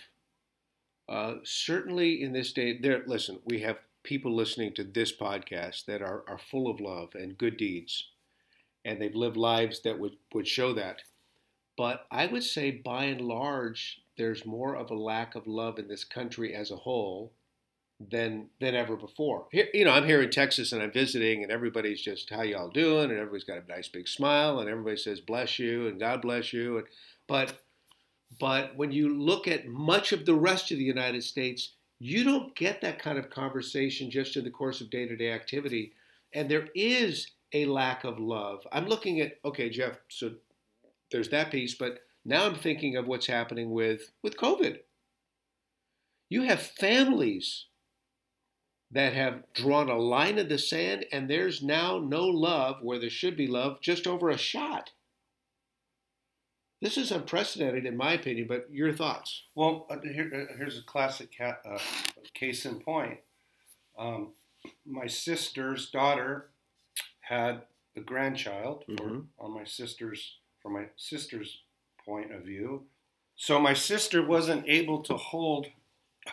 uh, 1.10 1.36
certainly 1.44 2.22
in 2.22 2.34
this 2.34 2.52
day 2.54 2.78
there 2.78 3.04
listen 3.08 3.40
we 3.46 3.60
have 3.62 3.78
people 4.08 4.34
listening 4.34 4.74
to 4.74 4.86
this 4.86 5.12
podcast 5.12 5.84
that 5.84 6.02
are, 6.02 6.24
are 6.30 6.38
full 6.38 6.70
of 6.70 6.80
love 6.80 7.10
and 7.14 7.38
good 7.38 7.58
deeds. 7.58 8.06
And 8.86 9.02
they've 9.02 9.14
lived 9.14 9.36
lives 9.36 9.82
that 9.82 10.00
would, 10.00 10.14
would 10.34 10.48
show 10.48 10.74
that. 10.74 11.02
But 11.76 12.08
i 12.10 12.26
would 12.26 12.44
say 12.44 12.72
by 12.72 13.04
and 13.06 13.22
large 13.22 14.02
there's 14.18 14.46
more 14.46 14.76
of 14.76 14.90
a 14.90 14.96
lack 14.96 15.36
of 15.36 15.46
love 15.46 15.78
in 15.78 15.90
this 15.90 16.06
country 16.06 16.56
as 16.56 16.72
a 16.72 16.78
whole 16.78 17.34
than 18.00 18.48
than 18.62 18.76
ever 18.76 18.96
before. 18.96 19.48
Here, 19.52 19.68
you 19.74 19.84
know, 19.84 19.92
I'm 19.92 20.06
here 20.06 20.22
in 20.22 20.30
Texas 20.30 20.72
and 20.72 20.82
I'm 20.82 20.92
visiting, 20.92 21.44
and 21.44 21.52
everybody's 21.52 22.02
just 22.02 22.30
how 22.30 22.44
y'all 22.44 22.70
doing, 22.70 23.12
and 23.12 23.20
everybody's 23.20 23.44
got 23.44 23.64
a 23.64 23.68
nice 23.68 23.88
big 23.88 24.08
smile, 24.08 24.60
and 24.60 24.70
everybody 24.70 24.98
says 24.98 25.20
bless 25.20 25.60
you 25.60 25.88
and 25.88 26.00
God 26.00 26.22
bless 26.22 26.54
you, 26.54 26.78
and 26.78 26.88
but 27.28 27.60
but 28.40 28.76
when 28.76 28.92
you 28.92 29.14
look 29.18 29.48
at 29.48 29.68
much 29.68 30.12
of 30.12 30.26
the 30.26 30.36
rest 30.36 30.72
of 30.72 30.78
the 30.78 30.84
United 30.84 31.24
States, 31.24 31.74
you 32.00 32.24
don't 32.24 32.56
get 32.56 32.82
that 32.82 33.00
kind 33.00 33.18
of 33.18 33.30
conversation 33.30 34.12
just 34.12 34.38
in 34.38 34.44
the 34.44 34.52
course 34.52 34.82
of 34.82 34.90
day-to-day 34.90 35.32
activity, 35.32 35.94
and 36.34 36.50
there 36.50 36.68
is 36.76 37.32
a 37.54 37.66
lack 37.66 38.04
of 38.04 38.20
love. 38.20 38.66
I'm 38.72 38.88
looking 38.88 39.22
at 39.22 39.40
okay, 39.46 39.70
Jeff. 39.70 39.94
So 40.10 40.32
there's 41.12 41.30
that 41.30 41.52
piece, 41.52 41.76
but 41.76 42.00
now 42.26 42.46
I'm 42.46 42.56
thinking 42.56 42.98
of 42.98 43.08
what's 43.08 43.28
happening 43.28 43.72
with 43.72 44.12
with 44.22 44.38
COVID. 44.38 44.80
You 46.30 46.44
have 46.44 46.62
families 46.62 47.66
that 48.92 49.14
have 49.14 49.44
drawn 49.54 49.90
a 49.90 49.98
line 49.98 50.38
in 50.38 50.48
the 50.48 50.58
sand, 50.58 51.06
and 51.12 51.30
there's 51.30 51.64
now 51.64 52.00
no 52.00 52.26
love 52.26 52.78
where 52.82 53.00
there 53.00 53.10
should 53.10 53.36
be 53.36 53.48
love, 53.48 53.82
just 53.82 54.08
over 54.08 54.30
a 54.30 54.38
shot. 54.38 54.92
This 56.80 56.98
is 56.98 57.12
unprecedented, 57.12 57.86
in 57.86 57.98
my 57.98 58.14
opinion, 58.14 58.48
but 58.48 58.72
your 58.72 58.94
thoughts? 58.94 59.44
Well, 59.56 59.88
uh, 59.90 59.98
here, 60.02 60.48
uh, 60.52 60.58
here's 60.58 60.78
a 60.78 60.84
classic 60.84 61.36
ca- 61.36 61.58
uh, 61.66 61.80
case 62.34 62.66
in 62.66 62.80
point. 62.80 63.20
Um, 63.98 64.34
my 64.86 65.08
sister's 65.08 65.90
daughter 65.90 66.50
had 67.22 67.64
a 67.96 68.02
grandchild 68.02 68.86
for, 68.86 68.92
Mhm. 69.10 69.28
on 69.40 69.52
my 69.52 69.64
sister's 69.64 70.38
from 70.62 70.74
my 70.74 70.90
sister's 70.98 71.62
point 72.06 72.32
of 72.32 72.44
view. 72.44 72.88
So 73.36 73.60
my 73.60 73.74
sister 73.74 74.22
wasn't 74.26 74.68
able 74.68 75.02
to 75.04 75.16
hold 75.16 75.68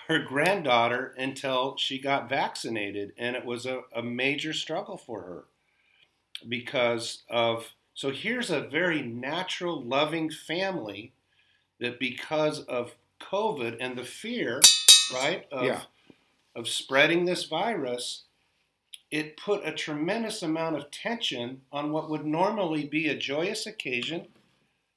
her 0.09 0.19
granddaughter 0.19 1.15
until 1.17 1.77
she 1.77 1.99
got 1.99 2.29
vaccinated, 2.29 3.13
and 3.17 3.37
it 3.37 3.45
was 3.45 3.65
a, 3.65 3.85
a 3.95 4.03
major 4.03 4.53
struggle 4.53 4.99
for 4.99 5.23
her 5.23 5.45
because 6.49 7.23
of. 7.31 7.73
So 7.95 8.11
here's 8.11 8.51
a 8.51 8.61
very 8.61 9.03
natural, 9.03 9.81
loving 9.81 10.29
family 10.31 11.13
that 11.79 12.01
because 12.01 12.61
of 12.65 12.97
COVID 13.21 13.77
and 13.81 13.97
the 13.97 14.05
fear, 14.05 14.61
right, 15.13 15.47
of, 15.51 15.65
Yeah. 15.65 15.83
of 16.55 16.69
spreading 16.69 17.25
this 17.25 17.45
virus, 17.45 18.25
it 19.11 19.37
put 19.37 19.65
a 19.65 19.73
tremendous 19.73 20.43
amount 20.43 20.77
of 20.77 20.91
tension 20.91 21.63
on 21.71 21.93
what 21.93 22.11
would 22.11 22.27
normally 22.27 22.85
be 22.85 23.09
a 23.09 23.17
joyous 23.17 23.65
occasion 23.65 24.27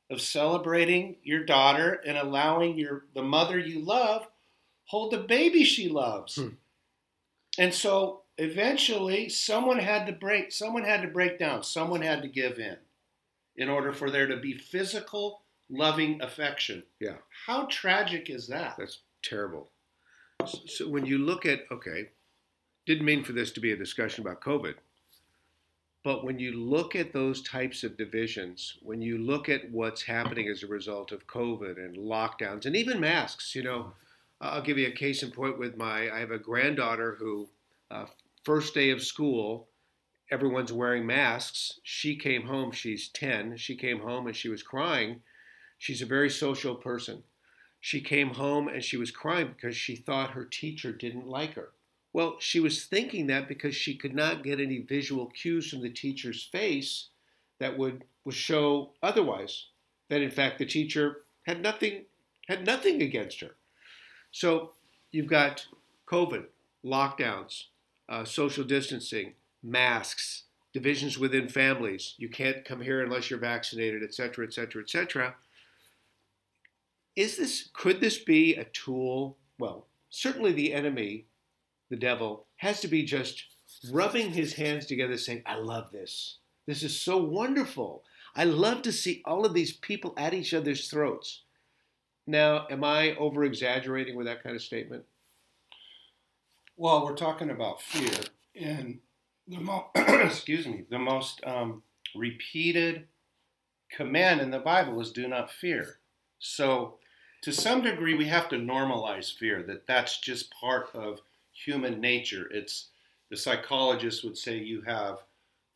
of 0.09 0.21
celebrating 0.21 1.17
your 1.21 1.43
daughter 1.43 2.01
and 2.05 2.17
allowing 2.17 2.77
your 2.77 3.05
the 3.13 3.21
mother 3.21 3.59
you 3.59 3.79
love 3.79 4.27
hold 4.85 5.11
the 5.11 5.17
baby 5.17 5.65
she 5.65 5.89
loves. 5.89 6.35
Hmm. 6.35 6.55
And 7.59 7.73
so 7.73 8.23
eventually 8.37 9.27
someone 9.29 9.79
had 9.79 10.07
to 10.07 10.13
break 10.13 10.51
someone 10.51 10.83
had 10.83 11.01
to 11.01 11.07
break 11.09 11.37
down, 11.37 11.63
someone 11.63 12.01
had 12.01 12.21
to 12.21 12.27
give 12.27 12.57
in 12.57 12.77
in 13.57 13.69
order 13.69 13.91
for 13.91 14.09
there 14.09 14.27
to 14.27 14.37
be 14.37 14.53
physical 14.53 15.41
loving 15.69 16.21
affection. 16.21 16.83
Yeah. 16.99 17.17
How 17.45 17.67
tragic 17.69 18.29
is 18.29 18.47
that? 18.47 18.75
That's 18.77 18.99
terrible. 19.23 19.71
So, 20.45 20.87
when 20.87 21.05
you 21.05 21.17
look 21.17 21.45
at, 21.45 21.61
okay, 21.71 22.09
didn't 22.85 23.05
mean 23.05 23.23
for 23.23 23.33
this 23.33 23.51
to 23.51 23.59
be 23.59 23.71
a 23.71 23.77
discussion 23.77 24.25
about 24.25 24.41
COVID, 24.41 24.75
but 26.03 26.23
when 26.23 26.39
you 26.39 26.53
look 26.53 26.95
at 26.95 27.11
those 27.11 27.41
types 27.41 27.83
of 27.83 27.97
divisions, 27.97 28.77
when 28.81 29.01
you 29.01 29.17
look 29.17 29.49
at 29.49 29.69
what's 29.71 30.03
happening 30.03 30.47
as 30.47 30.63
a 30.63 30.67
result 30.67 31.11
of 31.11 31.27
COVID 31.27 31.77
and 31.77 31.97
lockdowns 31.97 32.65
and 32.65 32.75
even 32.75 32.99
masks, 32.99 33.55
you 33.55 33.63
know, 33.63 33.91
I'll 34.39 34.61
give 34.61 34.77
you 34.77 34.87
a 34.87 34.91
case 34.91 35.23
in 35.23 35.31
point 35.31 35.57
with 35.57 35.75
my, 35.75 36.09
I 36.09 36.19
have 36.19 36.31
a 36.31 36.37
granddaughter 36.37 37.17
who, 37.19 37.49
uh, 37.91 38.05
first 38.45 38.73
day 38.73 38.91
of 38.91 39.03
school, 39.03 39.67
everyone's 40.29 40.73
wearing 40.73 41.05
masks. 41.05 41.79
She 41.83 42.15
came 42.15 42.47
home, 42.47 42.71
she's 42.71 43.07
10. 43.09 43.57
She 43.57 43.75
came 43.75 43.99
home 43.99 44.27
and 44.27 44.35
she 44.35 44.49
was 44.49 44.63
crying. 44.63 45.21
She's 45.77 46.01
a 46.01 46.05
very 46.05 46.29
social 46.29 46.75
person. 46.75 47.23
She 47.79 48.01
came 48.01 48.31
home 48.31 48.67
and 48.67 48.83
she 48.83 48.97
was 48.97 49.11
crying 49.11 49.47
because 49.55 49.75
she 49.75 49.95
thought 49.95 50.31
her 50.31 50.45
teacher 50.45 50.91
didn't 50.91 51.27
like 51.27 51.53
her. 51.53 51.69
Well, 52.13 52.37
she 52.39 52.59
was 52.59 52.85
thinking 52.85 53.27
that 53.27 53.47
because 53.47 53.75
she 53.75 53.95
could 53.95 54.15
not 54.15 54.43
get 54.43 54.59
any 54.59 54.79
visual 54.79 55.27
cues 55.27 55.69
from 55.69 55.81
the 55.81 55.89
teacher's 55.89 56.43
face 56.43 57.09
that 57.59 57.77
would, 57.77 58.03
would 58.25 58.35
show 58.35 58.91
otherwise. 59.03 59.65
That 60.09 60.21
in 60.21 60.31
fact 60.31 60.57
the 60.57 60.65
teacher 60.65 61.17
had 61.45 61.61
nothing 61.61 62.05
had 62.47 62.65
nothing 62.65 63.01
against 63.01 63.41
her. 63.41 63.55
So 64.31 64.71
you've 65.11 65.27
got 65.27 65.67
COVID, 66.07 66.45
lockdowns, 66.83 67.65
uh, 68.07 68.23
social 68.23 68.63
distancing, 68.63 69.33
masks, 69.63 70.43
divisions 70.73 71.17
within 71.17 71.49
families. 71.49 72.15
You 72.17 72.29
can't 72.29 72.65
come 72.65 72.81
here 72.81 73.03
unless 73.03 73.29
you're 73.29 73.39
vaccinated, 73.39 74.03
et 74.03 74.13
cetera, 74.13 74.45
et 74.45 74.53
cetera, 74.53 74.81
et 74.81 74.89
cetera. 74.89 75.35
Is 77.15 77.37
this 77.37 77.69
could 77.73 77.99
this 77.99 78.19
be 78.19 78.55
a 78.55 78.65
tool? 78.65 79.37
Well, 79.57 79.87
certainly 80.09 80.51
the 80.51 80.73
enemy, 80.73 81.25
the 81.89 81.95
devil, 81.95 82.45
has 82.57 82.79
to 82.81 82.87
be 82.87 83.03
just 83.03 83.45
rubbing 83.91 84.31
his 84.31 84.53
hands 84.53 84.85
together, 84.85 85.17
saying, 85.17 85.41
"I 85.45 85.55
love 85.55 85.91
this. 85.91 86.37
This 86.65 86.83
is 86.83 86.99
so 86.99 87.17
wonderful. 87.17 88.03
I 88.35 88.43
love 88.43 88.83
to 88.83 88.91
see 88.91 89.23
all 89.25 89.45
of 89.45 89.53
these 89.55 89.73
people 89.73 90.13
at 90.15 90.33
each 90.33 90.53
other's 90.53 90.89
throats." 90.89 91.41
Now, 92.27 92.67
am 92.69 92.83
I 92.83 93.15
over 93.15 93.43
exaggerating 93.45 94.15
with 94.15 94.27
that 94.27 94.43
kind 94.43 94.55
of 94.55 94.61
statement? 94.61 95.05
Well, 96.75 97.03
we're 97.03 97.15
talking 97.15 97.49
about 97.49 97.81
fear, 97.81 98.25
and 98.53 98.99
the 99.47 99.59
mo- 99.59 99.89
excuse 99.95 100.67
me, 100.67 100.85
the 100.89 100.99
most 100.99 101.41
um, 101.45 101.83
repeated 102.15 103.07
command 103.91 104.41
in 104.41 104.51
the 104.51 104.59
Bible 104.59 104.99
is 105.01 105.11
"Do 105.11 105.27
not 105.27 105.51
fear." 105.51 105.99
So, 106.39 106.99
to 107.43 107.51
some 107.51 107.81
degree, 107.81 108.15
we 108.15 108.27
have 108.27 108.49
to 108.49 108.57
normalize 108.57 109.35
fear. 109.37 109.63
That 109.63 109.87
that's 109.87 110.19
just 110.19 110.51
part 110.51 110.89
of 110.93 111.21
human 111.53 112.01
nature. 112.01 112.49
It's 112.51 112.89
the 113.29 113.37
psychologists 113.37 114.23
would 114.23 114.37
say 114.37 114.57
you 114.57 114.81
have 114.81 115.19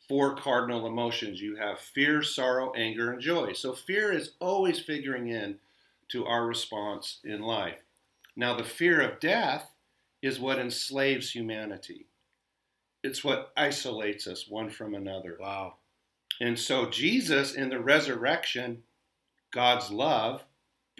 four 0.07 0.35
cardinal 0.35 0.87
emotions. 0.87 1.41
You 1.41 1.55
have 1.57 1.79
fear, 1.79 2.21
sorrow, 2.23 2.73
anger, 2.73 3.11
and 3.13 3.21
joy. 3.21 3.53
So 3.53 3.73
fear 3.73 4.11
is 4.11 4.33
always 4.39 4.79
figuring 4.79 5.27
in 5.29 5.59
to 6.09 6.25
our 6.25 6.45
response 6.45 7.19
in 7.23 7.41
life. 7.41 7.79
Now, 8.35 8.55
the 8.55 8.63
fear 8.63 9.01
of 9.01 9.19
death 9.19 9.71
is 10.21 10.39
what 10.39 10.59
enslaves 10.59 11.31
humanity. 11.31 12.07
It's 13.03 13.23
what 13.23 13.51
isolates 13.57 14.27
us 14.27 14.47
one 14.47 14.69
from 14.69 14.93
another. 14.93 15.37
Wow. 15.39 15.75
And 16.39 16.57
so, 16.57 16.89
Jesus, 16.89 17.53
in 17.53 17.69
the 17.69 17.79
resurrection, 17.79 18.83
God's 19.51 19.91
love, 19.91 20.43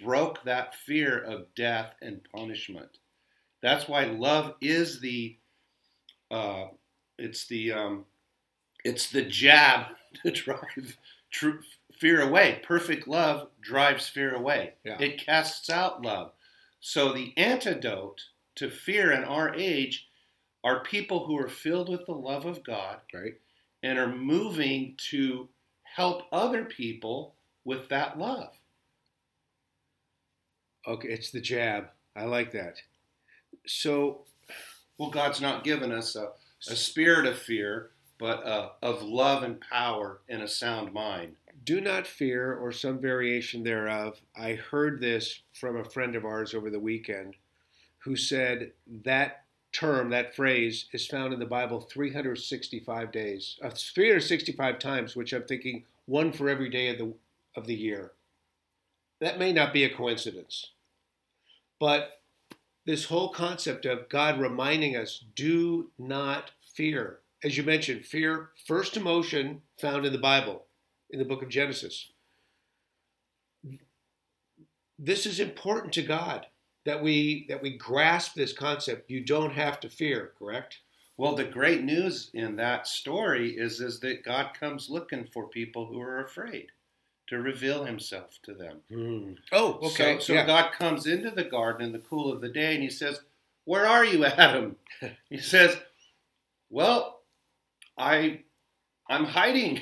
broke 0.04 0.44
that 0.44 0.76
fear 0.76 1.18
of 1.18 1.54
death 1.56 1.96
and 2.02 2.22
punishment. 2.36 2.98
That's 3.62 3.88
why 3.88 4.06
love 4.06 4.56
is 4.62 5.00
the, 5.00 5.38
uh, 6.32 6.66
it's 7.18 7.46
the, 7.48 7.72
um, 7.72 8.06
it's 8.84 9.12
the 9.12 9.24
jab 9.24 9.88
to 10.26 10.32
drive 10.32 10.98
true 11.32 11.60
fear 12.00 12.22
away. 12.22 12.62
Perfect 12.64 13.08
love 13.08 13.50
drives 13.62 14.10
fear 14.10 14.34
away. 14.34 14.74
Yeah. 14.84 14.98
It 15.00 15.24
casts 15.24 15.70
out 15.70 16.02
love. 16.02 16.32
So 16.80 17.14
the 17.14 17.38
antidote 17.38 18.22
to 18.56 18.72
fear 18.72 19.12
in 19.12 19.24
our 19.24 19.54
age 19.54 20.08
are 20.63 20.84
people 20.84 21.26
who 21.26 21.38
are 21.38 21.50
filled 21.50 21.89
with 21.89 22.06
the 22.06 22.13
love 22.13 22.45
of 22.45 22.63
God 22.63 22.97
Right. 23.13 23.34
and 23.84 23.97
are 23.97 24.08
moving 24.15 24.95
to 25.10 25.50
help 25.84 26.24
other 26.32 26.65
people 26.65 27.36
with 27.65 27.89
that 27.89 28.17
love. 28.19 28.54
Okay, 30.88 31.10
it's 31.10 31.32
the 31.32 31.41
jab. 31.41 31.89
I 32.15 32.26
like 32.26 32.52
that. 32.54 32.78
So, 33.67 34.26
Well, 34.97 35.10
God's 35.10 35.41
not 35.41 35.63
given 35.63 35.91
us 35.91 36.15
a, 36.15 36.32
a 36.69 36.76
spirit 36.76 37.26
of 37.26 37.38
fear, 37.38 37.91
but 38.19 38.45
uh, 38.45 38.69
of 38.82 39.02
love 39.02 39.43
and 39.43 39.60
power 39.62 40.21
and 40.30 40.41
a 40.41 40.47
sound 40.47 40.93
mind. 40.93 41.36
do 41.63 41.80
not 41.82 42.08
fear, 42.08 42.54
or 42.56 42.71
some 42.71 43.00
variation 43.00 43.63
thereof. 43.63 44.19
I 44.36 44.54
heard 44.54 45.00
this 45.00 45.41
from 45.54 45.78
a 45.78 45.84
friend 45.89 46.15
of 46.15 46.26
ours 46.26 46.54
over 46.56 46.69
the 46.71 46.80
weekend 46.80 47.36
who 48.00 48.15
said 48.15 48.71
that 49.04 49.45
term, 49.72 50.10
that 50.10 50.36
phrase, 50.36 50.86
is 50.92 51.08
found 51.08 51.34
in 51.34 51.40
the 51.40 51.46
Bible 51.46 51.82
365 51.82 53.12
days, 53.12 53.58
uh, 53.64 53.70
365 53.70 54.80
times, 54.80 55.16
which 55.16 55.34
I'm 55.34 55.44
thinking 55.44 55.86
one 56.06 56.32
for 56.32 56.50
every 56.50 56.70
day 56.70 56.90
of 56.90 56.98
the, 56.98 57.14
of 57.56 57.68
the 57.68 57.76
year. 57.76 58.12
That 59.20 59.40
may 59.40 59.54
not 59.54 59.74
be 59.74 59.84
a 59.84 59.96
coincidence. 59.96 60.72
But 61.80 62.22
this 62.86 63.06
whole 63.06 63.30
concept 63.30 63.86
of 63.86 64.10
God 64.10 64.40
reminding 64.40 64.96
us, 64.96 65.24
do 65.36 65.92
not 65.98 66.52
fear. 66.74 67.20
As 67.44 67.58
you 67.58 67.64
mentioned, 67.64 68.06
fear, 68.06 68.50
first 68.66 68.98
emotion 68.98 69.62
found 69.80 70.06
in 70.06 70.12
the 70.12 70.20
Bible, 70.20 70.66
in 71.10 71.20
the 71.20 71.26
book 71.26 71.42
of 71.42 71.50
Genesis. 71.50 72.08
This 74.98 75.26
is 75.26 75.40
important 75.40 75.94
to 75.94 76.04
God 76.04 76.48
that 76.86 77.02
we 77.02 77.46
that 77.50 77.62
we 77.62 77.78
grasp 77.78 78.34
this 78.34 78.54
concept. 78.54 79.10
You 79.10 79.22
don't 79.22 79.54
have 79.54 79.80
to 79.82 79.89
fear, 79.89 80.32
correct? 80.38 80.80
Well, 81.17 81.36
the 81.36 81.44
great 81.44 81.84
news 81.84 82.32
in 82.34 82.56
that 82.56 82.88
story 82.88 83.52
is, 83.52 83.80
is 83.80 84.00
that 84.00 84.24
God 84.24 84.56
comes 84.60 84.89
looking 84.89 85.28
for 85.32 85.48
people 85.48 85.86
who 85.86 86.02
are 86.02 86.24
afraid 86.24 86.72
to 87.28 87.38
reveal 87.38 87.86
himself 87.86 88.39
to 88.44 88.54
them. 88.54 88.78
Hmm. 88.91 89.34
Oh, 89.52 89.80
okay. 89.84 90.15
So, 90.15 90.26
so 90.26 90.34
yeah. 90.34 90.48
God 90.48 90.72
comes 90.72 91.06
into 91.06 91.30
the 91.30 91.44
garden 91.44 91.86
in 91.86 91.91
the 91.91 92.00
cool 92.00 92.32
of 92.32 92.41
the 92.41 92.50
day 92.50 92.74
and 92.74 92.82
he 92.82 92.89
says, 92.89 93.20
Where 93.65 93.86
are 93.86 94.04
you, 94.04 94.26
Adam? 94.26 94.78
he 95.30 95.38
says, 95.38 95.78
Well, 96.70 97.22
I 97.98 98.41
I'm 99.08 99.26
hiding 99.26 99.82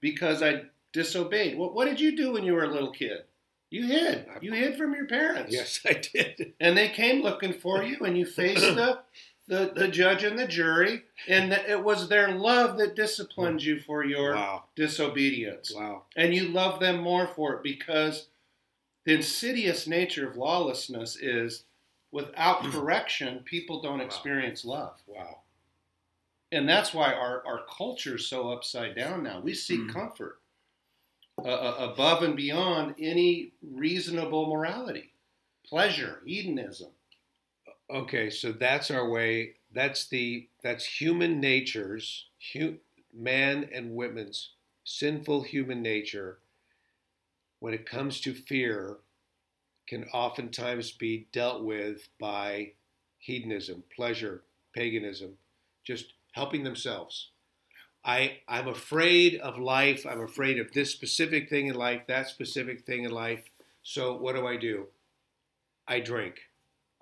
because 0.00 0.42
I 0.42 0.62
disobeyed. 0.92 1.56
What, 1.56 1.74
what 1.74 1.86
did 1.86 2.00
you 2.00 2.16
do 2.16 2.32
when 2.32 2.44
you 2.44 2.54
were 2.54 2.64
a 2.64 2.72
little 2.72 2.92
kid? 2.92 3.22
You 3.70 3.86
hid. 3.86 4.26
You 4.40 4.52
hid 4.52 4.76
from 4.76 4.94
your 4.94 5.06
parents. 5.06 5.52
yes, 5.52 5.80
I 5.86 5.92
did. 5.94 6.54
And 6.60 6.76
they 6.76 6.88
came 6.88 7.22
looking 7.22 7.52
for 7.52 7.82
you 7.82 7.98
and 8.00 8.18
you 8.18 8.26
faced 8.26 8.74
the 8.74 9.00
the, 9.48 9.72
the 9.74 9.88
judge 9.88 10.22
and 10.22 10.38
the 10.38 10.46
jury, 10.46 11.02
and 11.26 11.52
it 11.52 11.82
was 11.82 12.08
their 12.08 12.30
love 12.30 12.78
that 12.78 12.94
disciplined 12.94 13.62
you 13.64 13.80
for 13.80 14.04
your 14.04 14.34
Wow. 14.36 14.64
disobedience 14.76 15.72
Wow. 15.74 16.04
and 16.16 16.32
you 16.32 16.48
love 16.48 16.78
them 16.78 17.00
more 17.00 17.26
for 17.26 17.54
it 17.54 17.62
because 17.64 18.28
the 19.04 19.14
insidious 19.14 19.88
nature 19.88 20.28
of 20.28 20.36
lawlessness 20.36 21.16
is 21.16 21.64
without 22.12 22.62
correction, 22.72 23.40
people 23.44 23.80
don't 23.82 23.98
Wow. 23.98 24.04
experience 24.04 24.64
love. 24.64 25.02
Wow. 25.06 25.38
And 26.52 26.68
that's 26.68 26.92
why 26.94 27.12
our, 27.12 27.44
our 27.46 27.64
culture 27.66 28.16
is 28.16 28.26
so 28.26 28.50
upside 28.50 28.94
down 28.96 29.22
now. 29.22 29.40
We 29.40 29.54
seek 29.54 29.80
Mm. 29.80 29.92
comfort 29.92 30.39
uh, 31.46 31.76
above 31.78 32.22
and 32.22 32.36
beyond 32.36 32.94
any 32.98 33.52
reasonable 33.62 34.48
morality, 34.48 35.12
pleasure, 35.64 36.20
hedonism. 36.24 36.90
Okay, 37.90 38.30
so 38.30 38.52
that's 38.52 38.90
our 38.90 39.08
way. 39.08 39.54
That's 39.72 40.08
the 40.08 40.48
that's 40.62 40.84
human 40.84 41.40
nature's 41.40 42.26
hu, 42.52 42.76
man 43.12 43.68
and 43.72 43.94
women's 43.94 44.50
sinful 44.84 45.42
human 45.42 45.82
nature. 45.82 46.38
When 47.58 47.74
it 47.74 47.86
comes 47.86 48.20
to 48.22 48.32
fear, 48.32 48.98
can 49.86 50.04
oftentimes 50.12 50.92
be 50.92 51.26
dealt 51.32 51.64
with 51.64 52.08
by 52.20 52.72
hedonism, 53.18 53.82
pleasure, 53.94 54.42
paganism, 54.72 55.32
just 55.84 56.12
helping 56.32 56.62
themselves. 56.62 57.30
I 58.04 58.38
I'm 58.48 58.68
afraid 58.68 59.36
of 59.40 59.58
life. 59.58 60.06
I'm 60.08 60.20
afraid 60.22 60.58
of 60.58 60.72
this 60.72 60.90
specific 60.90 61.48
thing 61.50 61.66
in 61.66 61.74
life, 61.74 62.02
that 62.08 62.28
specific 62.28 62.84
thing 62.84 63.04
in 63.04 63.10
life. 63.10 63.42
So 63.82 64.16
what 64.16 64.34
do 64.36 64.46
I 64.46 64.56
do? 64.56 64.86
I 65.86 66.00
drink. 66.00 66.36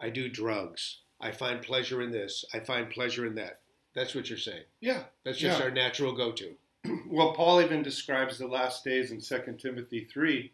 I 0.01 0.11
do 0.11 0.29
drugs. 0.29 0.99
I 1.21 1.31
find 1.33 1.61
pleasure 1.63 2.03
in 2.03 2.11
this. 2.13 2.45
I 2.55 2.61
find 2.61 2.89
pleasure 2.91 3.27
in 3.27 3.35
that. 3.37 3.61
That's 3.95 4.15
what 4.15 4.29
you're 4.29 4.39
saying. 4.39 4.63
Yeah. 4.81 5.05
That's 5.25 5.39
just 5.39 5.59
Yeah. 5.59 5.65
our 5.65 5.71
natural 5.71 6.13
go-to. 6.15 6.55
Well, 7.09 7.33
Paul 7.35 7.61
even 7.63 7.83
describes 7.83 8.39
the 8.39 8.47
last 8.47 8.85
days 8.85 9.11
in 9.11 9.21
2 9.21 9.57
Timothy 9.59 10.05
3 10.05 10.53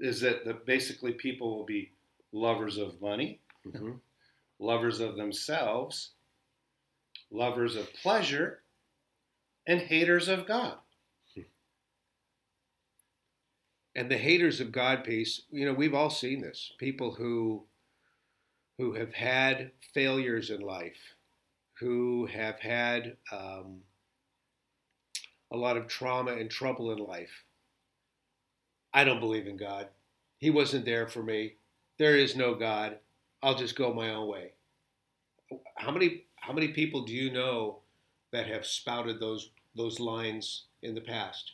is 0.00 0.20
that 0.20 0.44
the, 0.44 0.54
basically 0.54 1.12
people 1.12 1.56
will 1.56 1.64
be 1.64 1.92
lovers 2.32 2.76
of 2.76 3.00
money, 3.00 3.40
Mhm. 3.66 4.00
lovers 4.58 5.00
of 5.00 5.16
themselves, 5.16 6.10
lovers 7.34 7.76
of 7.76 7.92
pleasure, 7.94 8.60
and 9.66 9.80
haters 9.80 10.28
of 10.28 10.46
God. 10.46 10.76
And 13.96 14.10
the 14.10 14.18
haters 14.18 14.60
of 14.60 14.72
God 14.72 15.04
piece, 15.04 15.42
you 15.50 15.64
know, 15.64 15.72
we've 15.72 15.94
all 15.94 16.10
seen 16.10 16.40
this. 16.40 16.72
People 16.78 17.14
who 17.14 17.64
who 18.78 18.92
have 18.94 19.12
had 19.14 19.70
failures 19.92 20.50
in 20.50 20.60
life, 20.60 21.14
who 21.78 22.26
have 22.26 22.58
had 22.58 23.16
um, 23.30 23.82
a 25.52 25.56
lot 25.56 25.76
of 25.76 25.86
trauma 25.86 26.32
and 26.32 26.50
trouble 26.50 26.90
in 26.90 26.98
life. 26.98 27.44
I 28.92 29.04
don't 29.04 29.20
believe 29.20 29.46
in 29.46 29.56
God. 29.56 29.86
He 30.38 30.50
wasn't 30.50 30.84
there 30.84 31.06
for 31.06 31.22
me. 31.22 31.54
There 31.98 32.16
is 32.16 32.34
no 32.34 32.56
God. 32.56 32.98
I'll 33.44 33.54
just 33.54 33.76
go 33.76 33.94
my 33.94 34.10
own 34.10 34.28
way. 34.28 34.54
How 35.76 35.92
many 35.92 36.24
how 36.46 36.52
many 36.52 36.68
people 36.68 37.04
do 37.04 37.12
you 37.12 37.30
know 37.32 37.78
that 38.30 38.46
have 38.46 38.66
spouted 38.66 39.18
those 39.20 39.50
those 39.74 39.98
lines 39.98 40.64
in 40.82 40.94
the 40.94 41.00
past? 41.00 41.52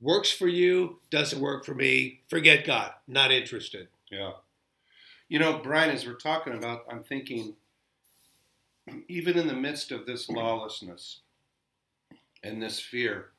Works 0.00 0.30
for 0.30 0.46
you, 0.48 0.98
doesn't 1.10 1.40
work 1.40 1.64
for 1.64 1.74
me. 1.74 2.20
Forget 2.28 2.64
God. 2.64 2.92
Not 3.08 3.32
interested. 3.32 3.88
Yeah. 4.10 4.32
You 5.28 5.38
know, 5.38 5.58
Brian, 5.62 5.90
as 5.90 6.06
we're 6.06 6.14
talking 6.14 6.54
about, 6.54 6.84
I'm 6.90 7.02
thinking, 7.02 7.54
even 9.08 9.38
in 9.38 9.46
the 9.46 9.54
midst 9.54 9.90
of 9.92 10.06
this 10.06 10.28
lawlessness 10.28 11.20
and 12.42 12.62
this 12.62 12.80
fear, 12.80 13.30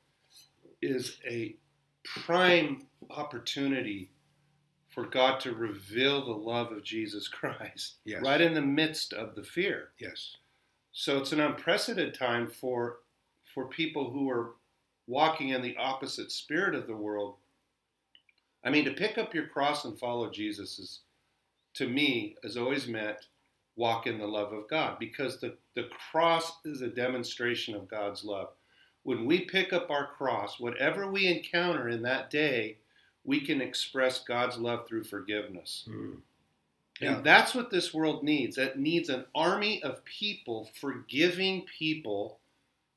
is 0.80 1.18
a 1.28 1.56
prime 2.04 2.86
opportunity 3.10 4.10
for 4.88 5.06
God 5.06 5.40
to 5.40 5.54
reveal 5.54 6.24
the 6.24 6.32
love 6.32 6.70
of 6.72 6.82
Jesus 6.84 7.28
Christ 7.28 7.94
Yes. 8.04 8.22
right 8.22 8.40
in 8.40 8.54
the 8.54 8.60
midst 8.60 9.12
of 9.12 9.34
the 9.34 9.42
fear. 9.42 9.90
Yes. 9.98 10.36
So 10.92 11.18
it's 11.18 11.32
an 11.32 11.40
unprecedented 11.40 12.14
time 12.14 12.48
for 12.48 12.98
for 13.54 13.66
people 13.66 14.10
who 14.10 14.30
are 14.30 14.52
walking 15.06 15.50
in 15.50 15.62
the 15.62 15.76
opposite 15.76 16.30
spirit 16.30 16.74
of 16.74 16.86
the 16.86 16.96
world. 16.96 17.36
I 18.64 18.70
mean, 18.70 18.84
to 18.84 18.92
pick 18.92 19.18
up 19.18 19.34
your 19.34 19.46
cross 19.46 19.84
and 19.84 19.98
follow 19.98 20.30
Jesus 20.30 20.78
is, 20.78 21.00
to 21.74 21.88
me, 21.88 22.36
has 22.42 22.56
always 22.56 22.86
meant 22.86 23.26
walk 23.76 24.06
in 24.06 24.18
the 24.18 24.26
love 24.26 24.52
of 24.52 24.68
God 24.68 24.98
because 24.98 25.40
the, 25.40 25.56
the 25.74 25.88
cross 26.10 26.52
is 26.64 26.82
a 26.82 26.88
demonstration 26.88 27.74
of 27.74 27.88
God's 27.88 28.24
love. 28.24 28.48
When 29.02 29.26
we 29.26 29.40
pick 29.40 29.72
up 29.72 29.90
our 29.90 30.06
cross, 30.06 30.60
whatever 30.60 31.10
we 31.10 31.26
encounter 31.26 31.88
in 31.88 32.02
that 32.02 32.30
day, 32.30 32.78
we 33.24 33.40
can 33.40 33.60
express 33.60 34.22
God's 34.22 34.58
love 34.58 34.86
through 34.86 35.04
forgiveness. 35.04 35.84
Hmm. 35.88 36.14
Yeah. 37.02 37.16
And 37.16 37.24
that's 37.24 37.54
what 37.54 37.70
this 37.70 37.92
world 37.92 38.22
needs. 38.22 38.58
It 38.58 38.78
needs 38.78 39.08
an 39.08 39.24
army 39.34 39.82
of 39.82 40.04
people, 40.04 40.70
forgiving 40.80 41.66
people 41.78 42.38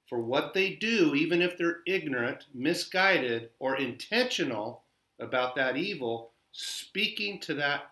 for 0.07 0.19
what 0.19 0.53
they 0.53 0.71
do, 0.75 1.15
even 1.15 1.41
if 1.41 1.57
they're 1.57 1.79
ignorant, 1.87 2.45
misguided, 2.53 3.49
or 3.59 3.75
intentional 3.75 4.83
about 5.19 5.55
that 5.55 5.77
evil, 5.77 6.31
speaking 6.51 7.39
to 7.41 7.55
that 7.55 7.91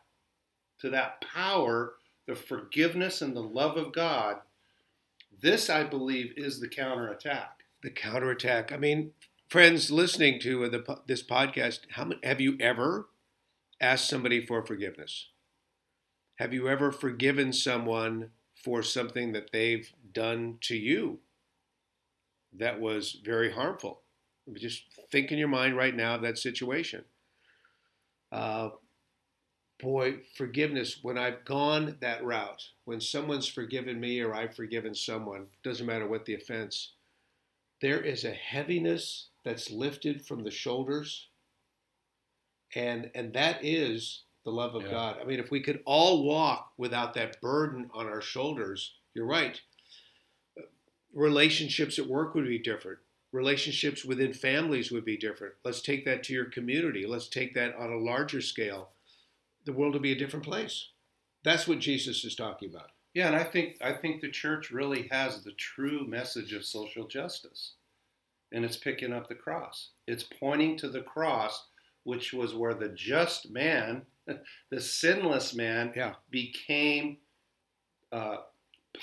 to 0.79 0.89
that 0.89 1.21
power, 1.21 1.93
the 2.27 2.35
forgiveness 2.35 3.21
and 3.21 3.35
the 3.35 3.41
love 3.41 3.77
of 3.77 3.93
God. 3.93 4.37
This, 5.41 5.69
I 5.69 5.83
believe, 5.85 6.33
is 6.35 6.59
the 6.59 6.67
counterattack. 6.67 7.63
The 7.81 7.89
counterattack. 7.89 8.71
I 8.73 8.77
mean, 8.77 9.11
friends 9.47 9.91
listening 9.91 10.41
to 10.41 10.67
the, 10.69 10.99
this 11.07 11.23
podcast, 11.23 11.79
how 11.91 12.11
have 12.21 12.41
you 12.41 12.57
ever 12.59 13.07
asked 13.79 14.09
somebody 14.09 14.45
for 14.45 14.65
forgiveness? 14.65 15.27
Have 16.37 16.53
you 16.53 16.67
ever 16.67 16.91
forgiven 16.91 17.53
someone 17.53 18.31
for 18.55 18.81
something 18.81 19.33
that 19.33 19.51
they've 19.51 19.91
done 20.13 20.57
to 20.61 20.75
you 20.75 21.19
that 22.57 22.79
was 22.79 23.19
very 23.23 23.51
harmful? 23.51 24.01
Just 24.53 24.83
think 25.11 25.31
in 25.31 25.37
your 25.37 25.47
mind 25.47 25.77
right 25.77 25.95
now 25.95 26.15
of 26.15 26.21
that 26.23 26.37
situation. 26.37 27.05
Uh, 28.31 28.69
boy, 29.79 30.21
forgiveness, 30.35 30.99
when 31.03 31.17
I've 31.17 31.45
gone 31.45 31.97
that 32.01 32.23
route, 32.25 32.63
when 32.85 32.99
someone's 32.99 33.47
forgiven 33.47 33.99
me 33.99 34.21
or 34.21 34.33
I've 34.33 34.55
forgiven 34.55 34.95
someone, 34.95 35.47
doesn't 35.63 35.85
matter 35.85 36.07
what 36.07 36.25
the 36.25 36.35
offense, 36.35 36.93
there 37.79 38.01
is 38.01 38.23
a 38.23 38.31
heaviness 38.31 39.27
that's 39.45 39.69
lifted 39.69 40.25
from 40.25 40.43
the 40.43 40.51
shoulders. 40.51 41.27
And, 42.75 43.11
and 43.13 43.33
that 43.33 43.63
is 43.63 44.23
the 44.43 44.51
love 44.51 44.75
of 44.75 44.83
Yeah. 44.83 44.91
God. 44.91 45.19
I 45.21 45.23
mean, 45.23 45.39
if 45.39 45.51
we 45.51 45.61
could 45.61 45.81
all 45.85 46.23
walk 46.23 46.73
without 46.77 47.13
that 47.15 47.39
burden 47.41 47.89
on 47.93 48.07
our 48.07 48.21
shoulders, 48.21 48.95
you're 49.13 49.25
right. 49.25 49.61
Relationships 51.13 51.99
at 51.99 52.07
work 52.07 52.33
would 52.33 52.47
be 52.47 52.59
different. 52.59 52.99
Relationships 53.31 54.03
within 54.03 54.33
families 54.33 54.91
would 54.91 55.05
be 55.05 55.17
different. 55.17 55.55
Let's 55.63 55.81
take 55.81 56.05
that 56.05 56.23
to 56.23 56.33
your 56.33 56.45
community. 56.45 57.05
Let's 57.05 57.27
take 57.27 57.53
that 57.55 57.75
on 57.75 57.91
a 57.91 57.97
larger 57.97 58.41
scale. 58.41 58.91
The 59.65 59.73
world 59.73 59.93
will 59.93 60.01
be 60.01 60.11
a 60.11 60.17
different 60.17 60.45
place. 60.45 60.89
That's 61.43 61.67
what 61.67 61.79
Jesus 61.79 62.23
is 62.25 62.35
talking 62.35 62.69
about. 62.69 62.91
Yeah, 63.13 63.27
and 63.27 63.35
I 63.35 63.43
think 63.43 63.75
I 63.81 63.93
think 63.93 64.21
the 64.21 64.31
church 64.31 64.71
really 64.71 65.07
has 65.11 65.43
the 65.43 65.51
true 65.51 66.05
message 66.07 66.53
of 66.53 66.65
social 66.65 67.07
justice. 67.07 67.73
And 68.51 68.63
it's 68.63 68.77
picking 68.77 69.13
up 69.13 69.27
the 69.27 69.35
cross. 69.35 69.89
It's 70.07 70.23
pointing 70.23 70.77
to 70.77 70.87
the 70.87 71.01
cross, 71.01 71.67
which 72.03 72.33
was 72.33 72.53
where 72.53 72.75
the 72.75 72.89
just 72.89 73.49
man, 73.49 74.05
the 74.69 74.79
sinless 74.81 75.53
man, 75.53 75.93
Yeah. 75.95 76.15
became 76.29 77.17
uh, 78.11 78.37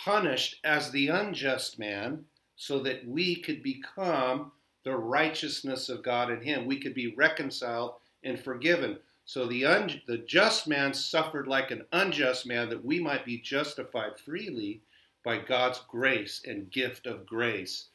punished 0.05 0.61
as 0.65 0.91
the 0.91 1.09
unjust 1.09 1.79
man, 1.79 2.25
so 2.57 2.79
that 2.81 3.07
we 3.07 3.37
could 3.37 3.63
become 3.63 4.53
the 4.85 4.97
righteousness 4.97 5.89
of 5.89 6.03
God 6.03 6.31
in 6.31 6.41
Him. 6.43 6.67
We 6.67 6.79
could 6.79 6.95
be 6.95 7.15
reconciled 7.15 7.95
and 8.23 8.39
forgiven. 8.39 8.99
So 9.25 9.47
the 9.47 9.65
un- 9.65 10.01
the 10.07 10.19
just 10.19 10.67
man 10.67 10.93
suffered 10.95 11.47
like 11.47 11.71
an 11.71 11.85
unjust 11.93 12.47
man, 12.47 12.69
that 12.71 12.85
we 12.85 13.01
might 13.01 13.25
be 13.25 13.39
justified 13.39 14.19
freely 14.19 14.81
by 15.23 15.39
God's 15.39 15.81
grace 15.89 16.43
and 16.47 16.71
gift 16.71 17.07
of 17.07 17.27
grace, 17.27 17.89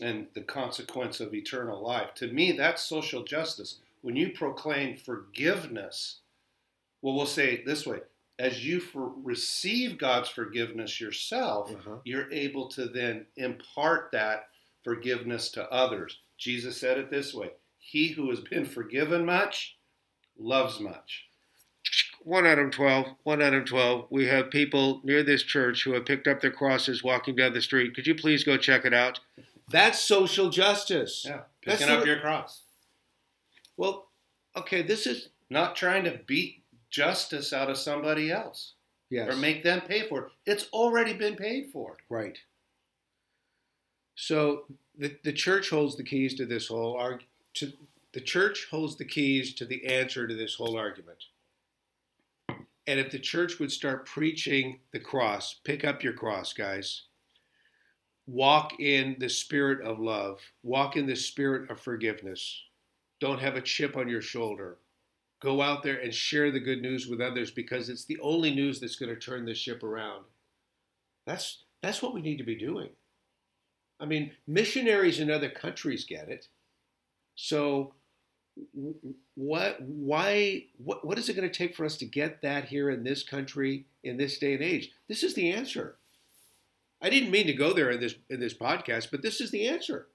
and 0.00 0.26
the 0.34 0.42
consequence 0.42 1.20
of 1.20 1.34
eternal 1.34 1.80
life. 1.82 2.14
To 2.16 2.26
me, 2.32 2.52
that's 2.52 2.82
social 2.82 3.22
justice. 3.22 3.78
When 4.02 4.16
you 4.16 4.30
proclaim 4.32 4.96
forgiveness, 4.96 6.16
well, 7.04 7.14
we'll 7.14 7.26
say 7.26 7.52
it 7.52 7.66
this 7.66 7.86
way: 7.86 7.98
as 8.38 8.64
you 8.64 8.80
for- 8.80 9.12
receive 9.22 9.98
God's 9.98 10.30
forgiveness 10.30 11.00
yourself, 11.00 11.70
Uh-huh. 11.70 11.98
you're 12.04 12.32
able 12.32 12.68
to 12.70 12.86
then 12.86 13.26
impart 13.36 14.10
that 14.12 14.48
forgiveness 14.82 15.50
to 15.50 15.70
others. 15.70 16.18
Jesus 16.38 16.78
said 16.78 16.96
it 16.98 17.10
this 17.10 17.34
way 17.34 17.50
He 17.78 18.08
who 18.08 18.30
has 18.30 18.40
been 18.40 18.64
forgiven 18.64 19.26
much 19.26 19.76
loves 20.38 20.80
much. 20.80 21.26
One 22.22 22.46
Adam 22.46 22.70
12, 22.70 23.06
one 23.22 23.42
Adam 23.42 23.66
12. 23.66 24.06
We 24.08 24.26
have 24.28 24.50
people 24.50 25.02
near 25.04 25.22
this 25.22 25.42
church 25.42 25.84
who 25.84 25.92
have 25.92 26.06
picked 26.06 26.26
up 26.26 26.40
their 26.40 26.50
crosses 26.50 27.04
walking 27.04 27.36
down 27.36 27.52
the 27.52 27.60
street. 27.60 27.94
Could 27.94 28.06
you 28.06 28.14
please 28.14 28.42
go 28.44 28.56
check 28.56 28.86
it 28.86 28.94
out? 28.94 29.20
That's 29.68 30.00
social 30.00 30.48
justice. 30.48 31.24
Yeah, 31.26 31.42
That's 31.66 31.80
picking 31.80 31.94
up 31.94 32.00
the- 32.00 32.06
your 32.06 32.20
cross. 32.20 32.62
Well, 33.76 34.08
okay, 34.56 34.80
this 34.80 35.06
is. 35.06 35.28
Not 35.50 35.76
trying 35.76 36.04
to 36.04 36.18
beat 36.26 36.63
justice 36.94 37.52
out 37.52 37.68
of 37.68 37.76
somebody 37.76 38.30
else 38.30 38.74
Yes. 39.10 39.28
or 39.32 39.36
make 39.36 39.62
them 39.64 39.80
pay 39.82 40.06
for 40.08 40.26
it. 40.26 40.32
It's 40.46 40.66
already 40.72 41.12
been 41.12 41.34
paid 41.36 41.70
for. 41.72 41.96
right. 42.08 42.38
So 44.16 44.64
the, 44.96 45.16
the 45.24 45.32
church 45.32 45.70
holds 45.70 45.96
the 45.96 46.04
keys 46.04 46.34
to 46.34 46.46
this 46.46 46.68
whole 46.68 46.96
arg- 46.96 47.24
to 47.54 47.72
the 48.12 48.20
church 48.20 48.68
holds 48.70 48.96
the 48.96 49.04
keys 49.04 49.54
to 49.54 49.64
the 49.66 49.84
answer 49.86 50.26
to 50.28 50.34
this 50.36 50.54
whole 50.54 50.76
argument. 50.78 51.18
And 52.86 53.00
if 53.00 53.10
the 53.10 53.18
church 53.18 53.58
would 53.58 53.72
start 53.72 54.06
preaching 54.06 54.78
the 54.92 55.00
cross, 55.00 55.56
pick 55.64 55.84
up 55.84 56.04
your 56.04 56.12
cross, 56.12 56.52
guys. 56.52 57.02
Walk 58.28 58.78
in 58.78 59.16
the 59.18 59.28
spirit 59.28 59.80
of 59.84 59.98
love. 59.98 60.38
Walk 60.62 60.96
in 60.96 61.06
the 61.06 61.16
spirit 61.16 61.68
of 61.70 61.80
forgiveness. 61.80 62.62
Don't 63.20 63.40
have 63.40 63.56
a 63.56 63.60
chip 63.60 63.96
on 63.96 64.08
your 64.08 64.22
shoulder. 64.22 64.76
Go 65.44 65.60
out 65.60 65.82
there 65.82 66.00
and 66.00 66.14
share 66.14 66.50
the 66.50 66.58
good 66.58 66.80
news 66.80 67.06
with 67.06 67.20
others 67.20 67.50
because 67.50 67.90
it's 67.90 68.06
the 68.06 68.18
only 68.20 68.54
news 68.54 68.80
that's 68.80 68.96
going 68.96 69.14
to 69.14 69.20
turn 69.20 69.44
this 69.44 69.58
ship 69.58 69.82
around. 69.82 70.24
That's 71.26 71.64
that's 71.82 72.00
what 72.00 72.14
we 72.14 72.22
need 72.22 72.38
to 72.38 72.44
be 72.44 72.56
doing. 72.56 72.88
I 74.00 74.06
mean, 74.06 74.32
missionaries 74.46 75.20
in 75.20 75.30
other 75.30 75.50
countries 75.50 76.06
get 76.06 76.30
it. 76.30 76.48
So 77.34 77.92
what 79.34 79.80
why 79.80 80.64
what, 80.78 81.04
what 81.04 81.18
is 81.18 81.28
it 81.28 81.36
going 81.36 81.48
to 81.48 81.54
take 81.54 81.74
for 81.74 81.84
us 81.84 81.96
to 81.98 82.06
get 82.06 82.40
that 82.40 82.64
here 82.66 82.88
in 82.88 83.02
this 83.04 83.22
country 83.22 83.86
in 84.02 84.16
this 84.16 84.38
day 84.38 84.54
and 84.54 84.62
age 84.62 84.92
this 85.08 85.24
is 85.24 85.34
the 85.34 85.50
answer 85.50 85.96
i 87.02 87.10
didn't 87.10 87.32
mean 87.32 87.46
to 87.46 87.52
go 87.52 87.72
there 87.72 87.90
in 87.90 88.00
this 88.00 88.14
in 88.30 88.38
this 88.38 88.54
podcast 88.54 89.08
but 89.10 89.22
this 89.22 89.40
is 89.40 89.50
the 89.50 89.66
answer 89.66 90.06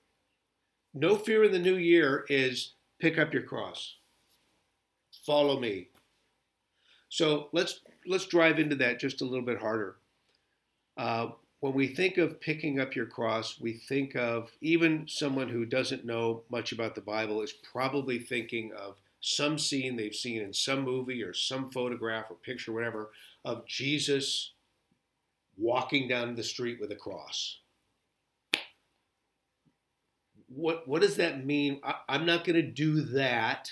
no 0.93 1.15
fear 1.15 1.43
in 1.43 1.51
the 1.51 1.59
new 1.59 1.75
year 1.75 2.25
is 2.29 2.73
pick 2.99 3.17
up 3.17 3.33
your 3.33 3.43
cross 3.43 3.95
follow 5.25 5.59
me 5.59 5.87
so 7.09 7.49
let's 7.51 7.81
let's 8.05 8.25
drive 8.25 8.59
into 8.59 8.75
that 8.75 8.99
just 8.99 9.21
a 9.21 9.25
little 9.25 9.45
bit 9.45 9.59
harder 9.59 9.97
uh, 10.97 11.29
when 11.61 11.73
we 11.73 11.87
think 11.87 12.17
of 12.17 12.39
picking 12.39 12.79
up 12.79 12.95
your 12.95 13.05
cross, 13.05 13.59
we 13.59 13.73
think 13.73 14.15
of 14.15 14.51
even 14.61 15.05
someone 15.07 15.49
who 15.49 15.65
doesn't 15.65 16.05
know 16.05 16.43
much 16.49 16.71
about 16.71 16.95
the 16.95 17.01
Bible 17.01 17.41
is 17.41 17.51
probably 17.51 18.19
thinking 18.19 18.71
of 18.73 18.95
some 19.21 19.57
scene 19.57 19.97
they've 19.97 20.15
seen 20.15 20.41
in 20.41 20.53
some 20.53 20.83
movie 20.83 21.21
or 21.21 21.33
some 21.33 21.69
photograph 21.71 22.31
or 22.31 22.35
picture, 22.35 22.71
whatever, 22.71 23.11
of 23.43 23.65
Jesus 23.65 24.53
walking 25.57 26.07
down 26.07 26.35
the 26.35 26.43
street 26.43 26.79
with 26.79 26.91
a 26.91 26.95
cross. 26.95 27.59
What, 30.47 30.87
what 30.87 31.01
does 31.01 31.17
that 31.17 31.45
mean? 31.45 31.81
I, 31.83 31.95
I'm 32.07 32.25
not 32.25 32.45
going 32.45 32.55
to 32.55 32.71
do 32.71 33.01
that. 33.01 33.69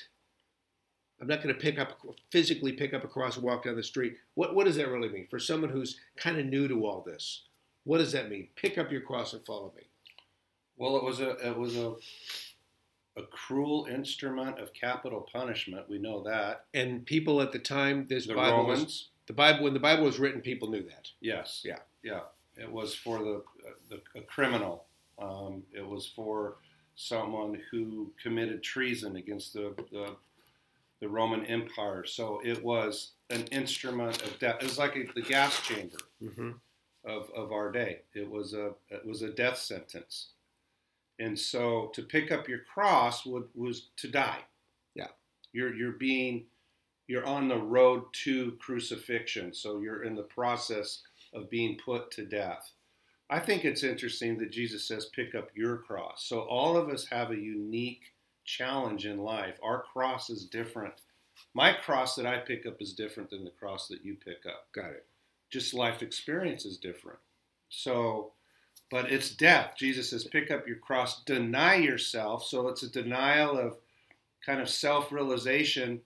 I'm 1.20 1.28
not 1.28 1.42
going 1.42 1.54
to 1.54 1.60
pick 1.60 1.80
up 1.80 2.00
physically 2.32 2.74
pick 2.74 2.94
up 2.94 3.04
a 3.04 3.08
cross 3.08 3.36
and 3.36 3.44
walk 3.44 3.64
down 3.64 3.76
the 3.76 3.84
street. 3.84 4.18
What 4.36 4.56
what 4.56 4.66
does 4.66 4.76
that 4.76 4.90
really 4.90 5.10
mean 5.10 5.28
for 5.30 5.40
someone 5.40 5.70
who's 5.70 6.00
kind 6.16 6.38
of 6.38 6.46
new 6.46 6.68
to 6.68 6.86
all 6.86 7.02
this? 7.02 7.44
What 7.84 8.00
does 8.00 8.12
that 8.12 8.30
mean? 8.30 8.50
Pick 8.56 8.78
up 8.78 8.92
your 8.92 9.02
cross 9.02 9.34
and 9.34 9.46
follow 9.46 9.74
me. 9.76 9.84
Well, 10.78 10.98
it 10.98 11.04
was 11.04 11.20
a 11.20 11.32
it 11.48 11.58
was 11.58 11.76
a 11.76 11.96
a 13.18 13.24
cruel 13.24 13.88
instrument 13.90 14.60
of 14.60 14.74
capital 14.74 15.28
punishment. 15.32 15.90
We 15.90 15.98
know 15.98 16.22
that. 16.24 16.66
And 16.74 17.06
people 17.06 17.42
at 17.42 17.52
the 17.52 17.60
time, 17.60 18.06
this 18.08 18.28
the 18.28 18.36
Bible 18.36 18.60
Romans. 18.60 18.84
was 18.84 19.10
the 19.26 19.34
Bible 19.34 19.64
when 19.64 19.74
the 19.74 19.80
Bible 19.80 20.04
was 20.04 20.20
written, 20.20 20.42
people 20.42 20.70
knew 20.70 20.84
that. 20.84 21.10
Yes. 21.20 21.62
Yeah. 21.66 21.80
Yeah. 22.04 22.22
It 22.56 22.72
was 22.72 22.94
for 22.94 23.20
the 23.20 23.44
the 23.90 24.02
a 24.16 24.22
criminal. 24.22 24.86
Um, 25.20 25.64
it 25.74 25.86
was 25.86 26.06
for 26.06 26.58
someone 26.96 27.60
who 27.72 28.12
committed 28.22 28.62
treason 28.62 29.16
against 29.16 29.54
the, 29.54 29.74
the 29.92 30.16
the 31.02 31.10
Roman 31.10 31.46
Empire. 31.46 32.06
So 32.06 32.42
it 32.44 32.64
was 32.64 33.12
an 33.30 33.46
instrument 33.52 34.22
of 34.24 34.40
death. 34.40 34.58
It 34.62 34.64
was 34.64 34.78
like 34.80 34.96
a, 34.96 35.04
the 35.14 35.22
gas 35.22 35.62
chamber. 35.62 35.98
Mm-hmm. 36.24 36.52
of, 37.06 37.30
of 37.36 37.52
our 37.52 37.72
day. 37.72 38.02
It 38.14 38.30
was 38.30 38.54
a 38.54 38.72
it 38.90 39.06
was 39.06 39.22
a 39.22 39.32
death 39.32 39.58
sentence, 39.58 40.30
and 41.20 41.38
so 41.38 41.92
to 41.94 42.02
pick 42.02 42.32
up 42.32 42.48
your 42.50 42.60
cross 42.74 43.26
would, 43.26 43.46
was 43.56 43.90
to 43.98 44.08
die. 44.08 44.40
Yeah. 44.96 45.08
you're 45.54 45.74
you're 45.74 45.94
being 45.94 46.46
you're 47.08 47.26
on 47.26 47.48
the 47.48 47.58
road 47.58 48.04
to 48.26 48.54
crucifixion, 48.60 49.54
so 49.54 49.80
you're 49.80 50.04
in 50.04 50.16
the 50.16 50.24
process 50.24 51.02
of 51.34 51.50
being 51.50 51.78
put 51.84 52.12
to 52.12 52.26
death. 52.26 52.72
I 53.30 53.40
think 53.40 53.64
it's 53.66 53.84
interesting 53.84 54.38
that 54.40 54.52
Jesus 54.52 54.88
says, 54.88 55.06
"Pick 55.16 55.36
up 55.36 55.50
your 55.56 55.78
cross." 55.78 56.26
So 56.26 56.42
all 56.42 56.76
of 56.78 56.90
us 56.90 57.06
have 57.08 57.32
a 57.32 57.36
unique 57.38 58.14
challenge 58.48 59.06
in 59.06 59.20
life. 59.20 59.56
Our 59.62 59.84
cross 59.84 60.32
is 60.32 60.46
different. 60.46 60.96
My 61.54 61.74
cross 61.74 62.16
that 62.16 62.26
I 62.26 62.40
pick 62.40 62.66
up 62.66 62.82
is 62.82 62.94
different 62.94 63.30
than 63.30 63.44
the 63.44 63.52
cross 63.52 63.88
that 63.90 64.04
you 64.04 64.16
pick 64.16 64.46
up 64.48 64.68
Got 64.74 64.92
it. 64.92 65.06
just 65.52 65.74
life 65.76 66.02
experience 66.02 66.66
is 66.66 66.78
different. 66.78 67.20
So, 67.70 68.32
but 68.90 69.12
it's 69.12 69.30
death. 69.36 69.74
Jesus 69.78 70.10
says, 70.10 70.24
pick 70.24 70.50
up 70.50 70.68
your 70.68 70.78
cross, 70.78 71.24
deny 71.26 71.76
yourself. 71.76 72.46
So 72.46 72.70
it's 72.70 72.84
a 72.84 72.90
denial 72.90 73.58
of 73.60 73.76
kind 74.46 74.62
of 74.62 74.70
self 74.70 75.12
realization 75.12 76.02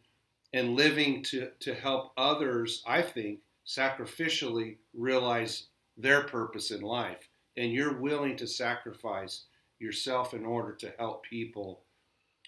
and 0.54 0.76
living 0.76 1.24
to, 1.24 1.50
to 1.62 1.74
help 1.74 2.12
others, 2.18 2.84
I 2.86 3.04
think, 3.04 3.40
sacrificially 3.66 4.78
realize 4.94 5.68
their 5.96 6.24
purpose 6.24 6.72
in 6.72 6.82
life. 6.82 7.30
And 7.56 7.72
you're 7.72 7.98
willing 7.98 8.36
to 8.38 8.48
sacrifice 8.48 9.44
yourself 9.80 10.34
in 10.34 10.46
order 10.46 10.74
to 10.74 10.94
help 10.98 11.24
people 11.24 11.82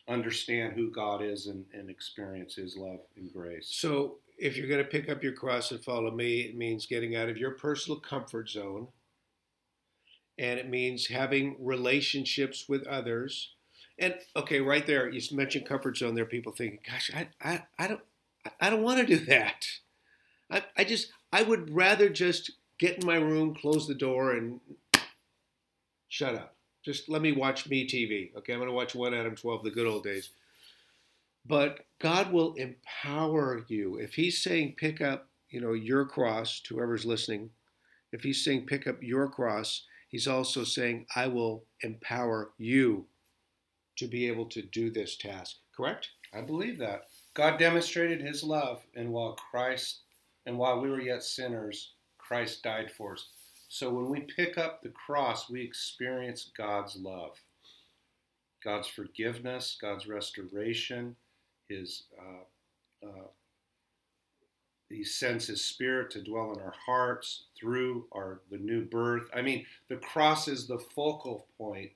understand 0.08 0.74
who 0.74 0.90
God 0.90 1.22
is 1.22 1.48
and, 1.48 1.66
and 1.74 1.90
experience 1.90 2.56
His 2.56 2.76
love 2.76 3.00
and 3.16 3.32
grace. 3.32 3.68
So 3.72 4.16
if 4.38 4.58
you're 4.58 4.68
going 4.68 4.84
to 4.84 4.90
pick 4.90 5.10
up 5.10 5.24
your 5.24 5.34
cross 5.34 5.72
and 5.72 5.84
follow 5.84 6.12
me, 6.12 6.42
it 6.42 6.58
means 6.58 6.86
getting 6.86 7.16
out 7.16 7.30
of 7.30 7.38
your 7.38 7.52
personal 7.52 8.00
comfort 8.00 8.50
zone, 8.50 8.88
and 10.38 10.60
it 10.60 10.70
means 10.70 11.08
having 11.08 11.56
relationships 11.60 12.68
with 12.68 12.86
others. 12.88 13.52
And 14.00 14.16
okay, 14.36 14.60
right 14.60 14.86
there, 14.86 15.10
you 15.10 15.22
mentioned 15.36 15.68
comfort 15.68 15.98
zone. 15.98 16.16
There 16.16 16.24
are 16.24 16.28
people 16.28 16.52
thinking, 16.52 16.80
"Gosh, 16.86 17.12
I, 17.16 17.28
I, 17.42 17.64
I 17.78 17.88
don't, 17.88 18.02
I 18.60 18.70
don't 18.70 18.84
want 18.84 19.00
to 19.00 19.06
do 19.06 19.24
that. 19.26 19.68
I, 20.50 20.64
I 20.76 20.84
just, 20.84 21.10
I 21.32 21.44
would 21.44 21.74
rather 21.74 22.10
just 22.10 22.52
get 22.80 23.00
in 23.00 23.06
my 23.06 23.16
room, 23.16 23.56
close 23.56 23.88
the 23.88 23.96
door, 23.96 24.32
and 24.32 24.60
shut 26.10 26.36
up. 26.36 26.53
Just 26.84 27.10
let 27.10 27.22
me 27.22 27.32
watch 27.32 27.70
me 27.70 27.88
TV. 27.88 28.36
Okay, 28.36 28.54
I'm 28.54 28.60
going 28.60 28.70
to 28.70 28.76
watch 28.76 28.96
One 28.96 29.14
Adam 29.14 29.36
12, 29.36 29.64
the 29.64 29.72
good 29.72 29.88
old 29.88 30.04
days. 30.04 30.32
But 31.46 31.82
God 32.00 32.32
will 32.32 32.54
empower 32.54 33.66
you. 33.68 33.98
If 33.98 34.14
He's 34.14 34.42
saying 34.42 34.76
pick 34.78 35.02
up, 35.02 35.28
you 35.50 35.62
know, 35.62 35.74
your 35.74 36.06
cross, 36.06 36.60
to 36.62 36.76
whoever's 36.76 37.06
listening, 37.06 37.50
if 38.12 38.24
He's 38.24 38.44
saying 38.44 38.66
pick 38.66 38.88
up 38.88 39.02
your 39.02 39.28
cross, 39.30 39.84
He's 40.10 40.28
also 40.28 40.64
saying, 40.64 41.08
I 41.16 41.28
will 41.28 41.64
empower 41.82 42.52
you 42.58 43.06
to 43.98 44.08
be 44.08 44.28
able 44.28 44.46
to 44.46 44.62
do 44.62 44.92
this 44.92 45.16
task. 45.18 45.58
Correct? 45.76 46.10
I 46.34 46.42
believe 46.42 46.78
that. 46.80 47.08
God 47.34 47.58
demonstrated 47.58 48.22
his 48.22 48.44
love, 48.44 48.84
and 48.96 49.12
while 49.12 49.34
Christ 49.34 50.02
and 50.46 50.58
while 50.58 50.80
we 50.80 50.90
were 50.90 51.02
yet 51.02 51.24
sinners, 51.24 51.94
Christ 52.18 52.62
died 52.64 52.92
for 52.92 53.14
us. 53.14 53.28
So 53.74 53.90
when 53.90 54.08
we 54.08 54.20
pick 54.20 54.60
up 54.60 54.84
the 54.84 54.90
cross, 54.90 55.50
we 55.50 55.60
experience 55.64 56.52
God's 56.56 56.96
love, 56.96 57.42
God's 58.64 58.88
forgiveness, 58.88 59.76
God's 59.82 60.06
restoration, 60.06 61.16
his 61.68 62.04
uh, 62.16 63.08
uh, 63.08 63.28
he 64.90 65.04
sends 65.04 65.48
his 65.48 65.66
spirit 65.66 66.12
to 66.12 66.22
dwell 66.22 66.54
in 66.54 66.62
our 66.62 66.76
hearts 66.86 67.46
through 67.60 68.06
our 68.12 68.42
the 68.52 68.60
new 68.60 68.86
birth. 68.86 69.24
I 69.34 69.42
mean, 69.42 69.66
the 69.90 69.98
cross 69.98 70.48
is 70.48 70.68
the 70.68 70.78
focal 70.78 71.48
point 71.58 71.90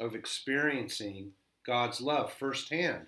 of 0.00 0.14
experiencing 0.14 1.32
God's 1.64 2.02
love 2.02 2.30
firsthand. 2.34 3.06